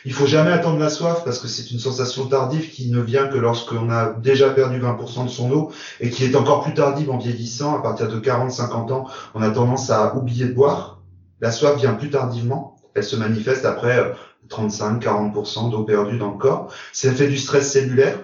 [0.04, 3.26] Il faut jamais attendre la soif parce que c'est une sensation tardive qui ne vient
[3.26, 7.10] que lorsqu'on a déjà perdu 20% de son eau et qui est encore plus tardive
[7.10, 7.76] en vieillissant.
[7.76, 11.02] À partir de 40-50 ans, on a tendance à oublier de boire.
[11.40, 12.76] La soif vient plus tardivement.
[12.94, 14.14] Elle se manifeste après
[14.48, 16.72] 35-40% euh, d'eau perdue dans le corps.
[16.92, 18.18] Ça fait du stress cellulaire.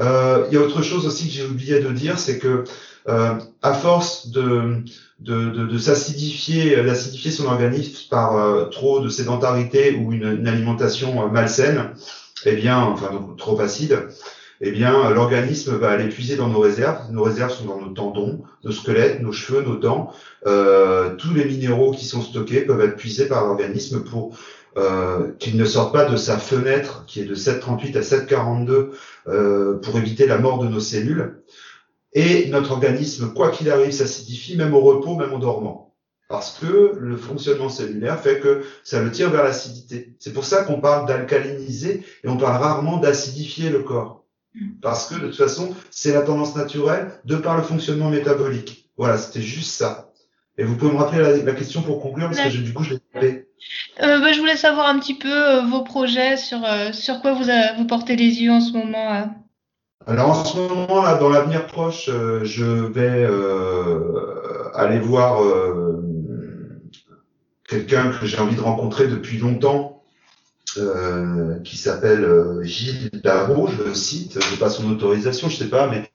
[0.00, 2.64] Euh, il y a autre chose aussi que j'ai oublié de dire, c'est que
[3.08, 4.84] euh, à force de,
[5.20, 11.28] de, de, s'acidifier, d'acidifier son organisme par euh, trop de sédentarité ou une, alimentation euh,
[11.28, 11.90] malsaine,
[12.46, 14.08] eh bien, enfin trop acide,
[14.62, 17.10] eh bien, l'organisme va aller puiser dans nos réserves.
[17.10, 20.12] Nos réserves sont dans nos tendons, nos squelettes, nos cheveux, nos dents.
[20.46, 24.36] Euh, tous les minéraux qui sont stockés peuvent être puisés par l'organisme pour
[24.76, 28.90] euh, qu'il ne sorte pas de sa fenêtre qui est de 7,38 à 7,42
[29.26, 31.40] euh, pour éviter la mort de nos cellules.
[32.12, 35.94] Et notre organisme, quoi qu'il arrive, s'acidifie, même au repos, même en dormant.
[36.28, 40.14] Parce que le fonctionnement cellulaire fait que ça le tire vers l'acidité.
[40.18, 44.24] C'est pour ça qu'on parle d'alcaliniser et on parle rarement d'acidifier le corps.
[44.82, 48.90] Parce que de toute façon, c'est la tendance naturelle de par le fonctionnement métabolique.
[48.96, 50.10] Voilà, c'était juste ça.
[50.58, 53.20] Et vous pouvez me rappeler la, question pour conclure, parce que du coup, je l'ai
[53.20, 53.48] fait.
[54.02, 57.32] Euh, bah, je voulais savoir un petit peu euh, vos projets, sur, euh, sur quoi
[57.32, 57.44] vous,
[57.78, 59.30] vous portez les yeux en ce moment.
[60.06, 66.02] Alors en ce moment, là, dans l'avenir proche, euh, je vais euh, aller voir euh,
[67.68, 69.96] quelqu'un que j'ai envie de rencontrer depuis longtemps,
[71.64, 76.08] qui s'appelle Gilles Darro, je le cite, je pas son autorisation, je sais pas, mais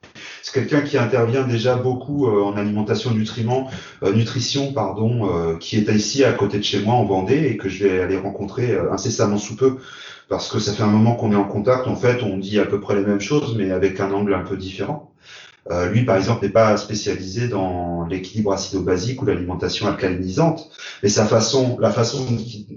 [0.46, 3.68] c'est quelqu'un qui intervient déjà beaucoup en alimentation nutriments,
[4.14, 7.82] nutrition, pardon, qui est ici à côté de chez moi en Vendée et que je
[7.84, 9.78] vais aller rencontrer incessamment sous peu
[10.28, 11.86] parce que ça fait un moment qu'on est en contact.
[11.86, 14.42] En fait, on dit à peu près les mêmes choses, mais avec un angle un
[14.42, 15.12] peu différent.
[15.70, 20.70] Euh, lui, par exemple, n'est pas spécialisé dans l'équilibre acido-basique ou l'alimentation alcalinisante,
[21.02, 22.24] mais sa façon, la façon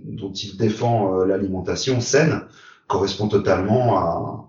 [0.05, 2.41] dont il défend euh, l'alimentation saine
[2.87, 4.45] correspond totalement à,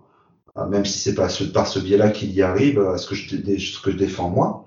[0.69, 4.65] même si c'est pas par ce biais-là qu'il y arrive, ce que je, défends moi.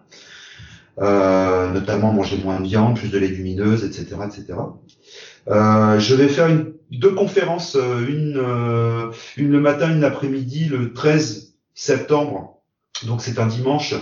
[1.00, 4.54] Euh, notamment manger moins de viande, plus de légumineuses, etc., etc.
[5.48, 6.48] Euh, je vais faire
[6.90, 12.62] deux conférences, euh, une, euh, une le matin, une l'après-midi, le 13 septembre.
[13.06, 13.94] Donc c'est un dimanche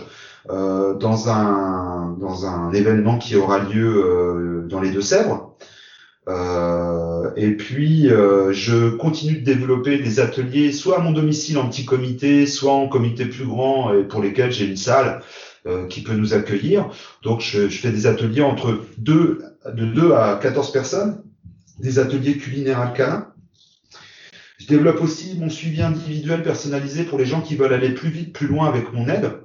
[0.48, 5.56] dans un dans un événement qui aura lieu dans les Deux-Sèvres.
[6.28, 12.46] Et puis je continue de développer des ateliers, soit à mon domicile en petit comité,
[12.46, 15.22] soit en comité plus grand et pour lesquels j'ai une salle
[15.88, 16.90] qui peut nous accueillir.
[17.22, 21.22] Donc je, je, fais des ateliers entre deux, de 2 à 14 personnes
[21.78, 23.28] des ateliers culinaires alcalins.
[24.58, 28.32] Je développe aussi mon suivi individuel personnalisé pour les gens qui veulent aller plus vite,
[28.32, 29.41] plus loin avec mon aide.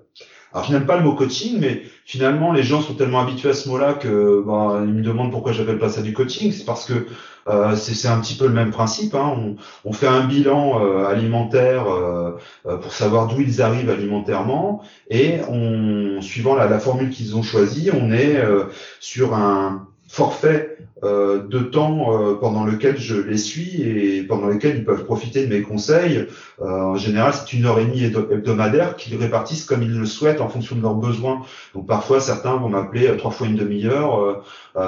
[0.58, 3.54] Alors je n'aime pas le mot coaching, mais finalement les gens sont tellement habitués à
[3.54, 6.52] ce mot-là que bah, ils me demandent pourquoi j'appelle pas ça du coaching.
[6.52, 7.06] C'est parce que
[7.48, 9.14] euh, c'est un petit peu le même principe.
[9.14, 9.36] Hein.
[9.38, 9.56] On,
[9.86, 14.82] on, fait un bilan euh, alimentaire euh, euh pour savoir d'où ils arrivent alimentairement
[15.12, 18.64] et on, suivant la, la formule qu'ils ont choisie, on est euh,
[19.00, 24.78] sur un forfait euh, de temps euh, pendant lequel je les suis et pendant lequel
[24.78, 26.26] ils peuvent profiter de mes conseils.
[26.62, 30.42] Euh, en général, c'est une heure et demie hebdomadaire qu'ils répartissent comme ils le souhaitent
[30.42, 31.42] en fonction de leurs besoins.
[31.76, 34.44] Donc parfois, certains vont m'appeler trois fois une demi-heure,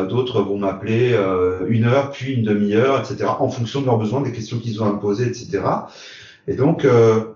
[0.08, 1.16] d'autres vont m'appeler
[1.68, 3.30] une heure, puis une demi-heure, etc.
[3.40, 5.62] en fonction de leurs besoins, des questions qu'ils ont à me poser, etc.
[6.48, 6.88] Et donc,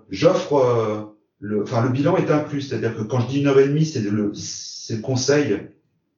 [0.10, 1.14] j'offre...
[1.40, 3.86] le, enfin, le bilan est inclus, c'est-à-dire que quand je dis une heure et demie,
[3.86, 5.60] c'est le, c'est le conseil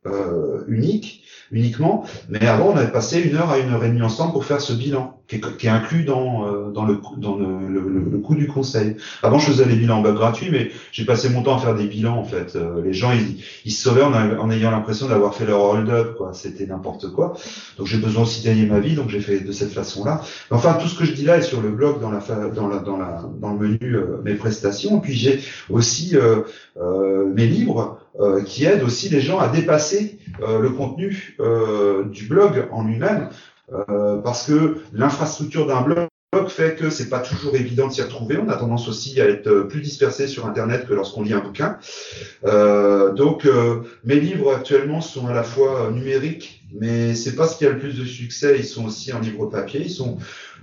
[0.06, 2.06] euh, unique uniquement.
[2.30, 4.62] Mais avant, on avait passé une heure à une heure et demie ensemble pour faire
[4.62, 7.82] ce bilan, qui est, qui est inclus dans, euh, dans, le, dans le, le,
[8.12, 8.98] le, coût du conseil.
[9.24, 11.86] Avant, je faisais des bilans bug gratuits, mais j'ai passé mon temps à faire des
[11.86, 12.56] bilans, en fait.
[12.56, 16.32] Euh, les gens, ils, ils se sauvaient en, ayant l'impression d'avoir fait leur hold-up, quoi.
[16.34, 17.34] C'était n'importe quoi.
[17.78, 20.22] Donc, j'ai besoin aussi de gagner ma vie, donc j'ai fait de cette façon-là.
[20.52, 22.20] Enfin, tout ce que je dis là est sur le blog, dans, la,
[22.50, 25.00] dans, la, dans, la, dans le menu euh, mes prestations.
[25.00, 25.40] Puis, j'ai
[25.70, 26.16] aussi
[27.36, 28.00] mes livres
[28.46, 33.30] qui aident aussi les gens à dépasser le contenu euh, du blog en lui-même,
[33.74, 36.08] euh, parce que l'infrastructure d'un blog
[36.50, 38.38] fait que c'est pas toujours évident de s'y retrouver.
[38.38, 41.78] On a tendance aussi à être plus dispersé sur Internet que lorsqu'on lit un bouquin.
[42.46, 47.58] Euh, donc, euh, mes livres actuellement sont à la fois numériques, mais c'est pas ce
[47.58, 48.56] qui a le plus de succès.
[48.60, 49.82] Ils sont aussi en livre papier.
[49.82, 50.18] Ils sont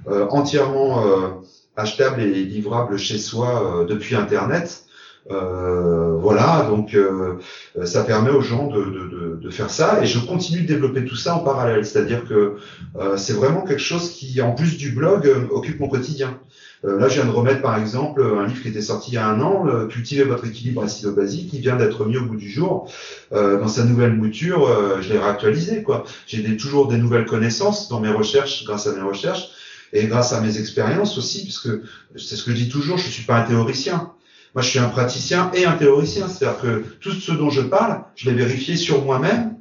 [0.08, 1.42] euh, entièrement
[1.76, 4.84] achetables et livrables chez soi depuis Internet.
[5.30, 7.38] Euh, voilà, donc euh,
[7.84, 11.14] ça permet aux gens de, de, de, faire ça et je continue de développer tout
[11.14, 11.86] ça en parallèle.
[11.86, 12.56] C'est-à-dire que
[12.98, 16.40] euh, c'est vraiment quelque chose qui, en plus du blog, occupe mon quotidien.
[16.82, 19.28] là, je viens de remettre par exemple un livre qui était sorti il y a
[19.28, 22.90] un an, Cultiver votre équilibre acido-basique, qui vient d'être mis au bout du jour
[23.30, 24.68] dans sa nouvelle mouture.
[25.00, 25.84] je l'ai réactualisé.
[26.26, 29.50] J'ai des, toujours des nouvelles connaissances dans mes recherches, grâce à mes recherches
[29.92, 31.82] et grâce à mes expériences aussi, parce que
[32.16, 34.12] c'est ce que je dis toujours, je suis pas un théoricien.
[34.54, 38.02] Moi, je suis un praticien et un théoricien, c'est-à-dire que tout ce dont je parle,
[38.14, 39.56] je l'ai vérifié sur moi-même.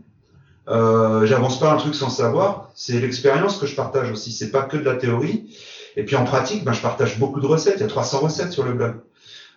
[0.68, 2.70] Euh, J'avance pas un truc sans savoir.
[2.76, 4.32] C'est l'expérience que je partage aussi.
[4.32, 5.56] C'est pas que de la théorie.
[5.96, 7.76] Et puis en pratique, ben, je partage beaucoup de recettes.
[7.78, 8.96] Il y a 300 recettes sur le blog.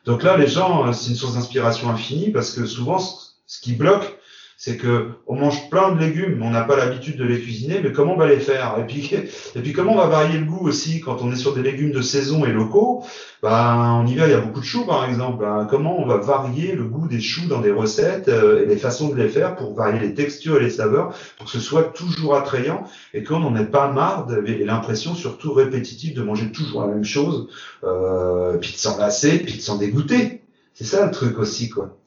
[0.04, 3.72] Donc là, les gens, euh, c'est une source d'inspiration infinie parce que souvent, ce qui
[3.72, 4.18] bloque,
[4.64, 7.82] c'est que on mange plein de légumes, mais on n'a pas l'habitude de les cuisiner,
[7.84, 8.76] mais comment on va les faire?
[8.78, 9.10] Et puis,
[9.54, 11.92] et puis comment on va varier le goût aussi quand on est sur des légumes
[11.92, 13.04] de saison et locaux?
[13.42, 15.44] Ben, En hiver, il y a beaucoup de choux, par exemple.
[15.44, 18.78] Ben, comment on va varier le goût des choux dans des recettes euh, et les
[18.78, 21.92] façons de les faire pour varier les textures et les saveurs, pour que ce soit
[21.92, 26.80] toujours attrayant et qu'on n'en ait pas marre et l'impression surtout répétitive de manger toujours
[26.80, 27.48] la même chose,
[27.84, 30.40] euh, puis de s'en lasser, puis de s'en dégoûter.
[30.72, 31.98] C'est ça le truc aussi, quoi.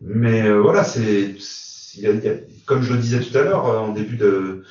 [0.00, 1.34] Mais euh, voilà, c'est
[2.66, 4.62] comme je le disais tout à l'heure euh, en début de,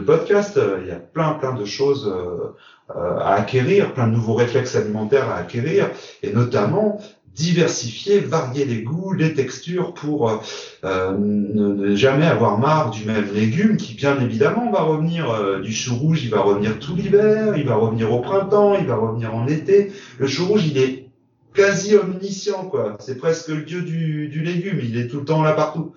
[0.00, 4.34] podcast, euh, il y a plein plein de choses euh, à acquérir, plein de nouveaux
[4.34, 5.90] réflexes alimentaires à acquérir,
[6.22, 7.00] et notamment
[7.34, 10.42] diversifier, varier les goûts, les textures pour
[10.82, 16.24] ne, jamais avoir marre du même légume qui bien évidemment va revenir du chou rouge,
[16.24, 19.92] il va revenir tout l'hiver, il va revenir au printemps, il va revenir en été.
[20.18, 21.10] Le chou rouge, il est
[21.52, 22.96] quasi omniscient quoi.
[23.00, 25.92] C'est presque le dieu du légume, il est tout le temps là partout.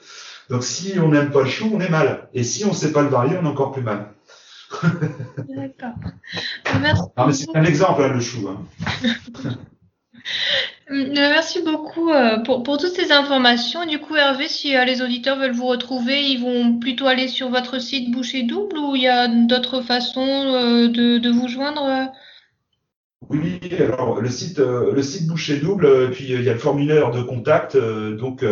[0.49, 2.29] Donc si on n'aime pas le chou, on est mal.
[2.33, 4.13] Et si on ne sait pas le varier, on est encore plus mal.
[5.47, 5.95] D'accord.
[6.81, 7.03] Merci.
[7.15, 8.47] Ah, mais c'est un exemple, hein, le chou.
[8.47, 8.65] Hein.
[10.91, 13.85] Euh, merci beaucoup euh, pour, pour, toutes ces informations.
[13.85, 17.49] Du coup, Hervé, si euh, les auditeurs veulent vous retrouver, ils vont plutôt aller sur
[17.49, 20.51] votre site Boucher Double ou il y a d'autres façons
[20.87, 22.11] de, de, vous joindre
[23.27, 26.53] oui, alors le site, euh, le site boucher double, euh, puis euh, il y a
[26.53, 27.75] le formulaire de contact.
[27.77, 28.43] donc,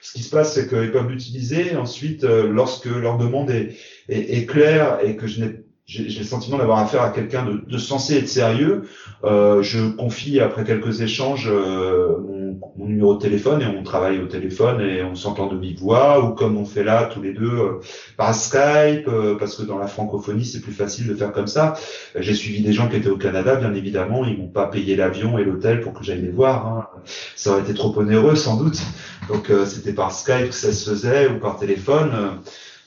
[0.00, 1.76] ce qui se passe, c'est qu'ils peuvent l'utiliser.
[1.76, 3.76] Ensuite, lorsque leur demande est,
[4.08, 7.62] est, est claire et que je n'ai j'ai le sentiment d'avoir affaire à quelqu'un de,
[7.64, 8.82] de, sensé et de sérieux.
[9.22, 14.18] Euh, je confie après quelques échanges euh, mon, mon, numéro de téléphone et on travaille
[14.18, 17.32] au téléphone et on s'entend de vive voix ou comme on fait là tous les
[17.32, 17.80] deux euh,
[18.16, 21.74] par Skype euh, parce que dans la francophonie c'est plus facile de faire comme ça.
[22.16, 25.38] J'ai suivi des gens qui étaient au Canada, bien évidemment, ils m'ont pas payé l'avion
[25.38, 26.66] et l'hôtel pour que j'aille les voir.
[26.66, 26.88] Hein.
[27.36, 28.80] Ça aurait été trop onéreux sans doute.
[29.28, 32.40] Donc euh, c'était par Skype que ça se faisait ou par téléphone.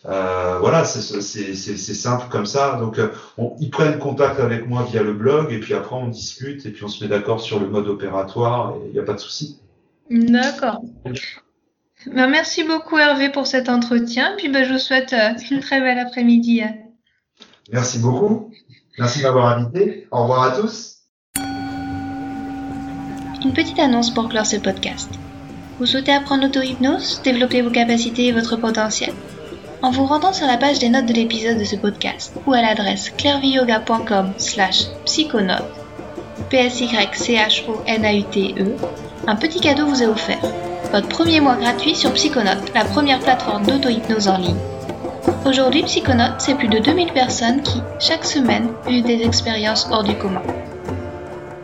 [0.06, 2.78] Euh, voilà, c'est simple comme ça.
[2.78, 3.10] Donc, euh,
[3.60, 6.84] ils prennent contact avec moi via le blog et puis après on discute et puis
[6.84, 9.60] on se met d'accord sur le mode opératoire et il n'y a pas de souci.
[10.10, 10.82] D'accord.
[12.08, 14.36] Ben, merci beaucoup Hervé pour cet entretien.
[14.38, 16.62] Puis ben, je vous souhaite euh, une très belle après-midi.
[17.72, 18.52] Merci beaucoup.
[18.98, 20.08] Merci de m'avoir invité.
[20.12, 20.96] Au revoir à tous.
[23.44, 25.10] Une petite annonce pour clore ce podcast.
[25.80, 29.14] Vous souhaitez apprendre l'auto-hypnose, développer vos capacités et votre potentiel?
[29.82, 32.62] En vous rendant sur la page des notes de l'épisode de ce podcast ou à
[32.62, 35.64] l'adresse clairviyoga.com slash psychonaute,
[36.50, 38.76] p s y c h o n a u t e
[39.28, 40.42] un petit cadeau vous est offert.
[40.92, 44.58] Votre premier mois gratuit sur Psychonaute, la première plateforme d'auto-hypnose en ligne.
[45.46, 50.16] Aujourd'hui, Psychonaute, c'est plus de 2000 personnes qui, chaque semaine, vivent des expériences hors du
[50.16, 50.42] commun.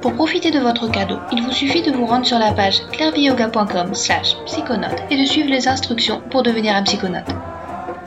[0.02, 3.96] Pour profiter de votre cadeau, il vous suffit de vous rendre sur la page clairviyoga.com
[3.96, 7.34] slash psychonaute et de suivre les instructions pour devenir un psychonaute.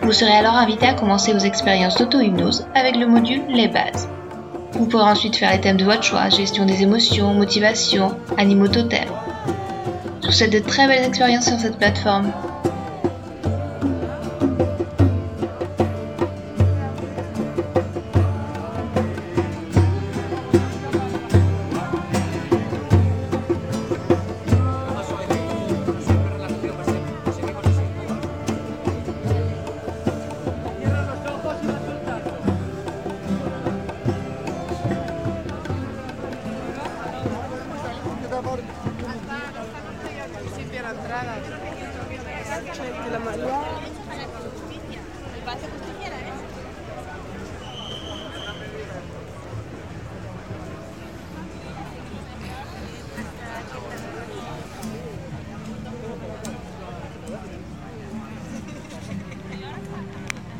[0.02, 4.08] Vous serez alors invité à commencer vos expériences d'auto-hypnose avec le module Les bases.
[4.72, 9.08] Vous pourrez ensuite faire les thèmes de votre choix, gestion des émotions, motivation, animaux totems.
[10.22, 12.30] Je vous souhaite de très belles expériences sur cette plateforme.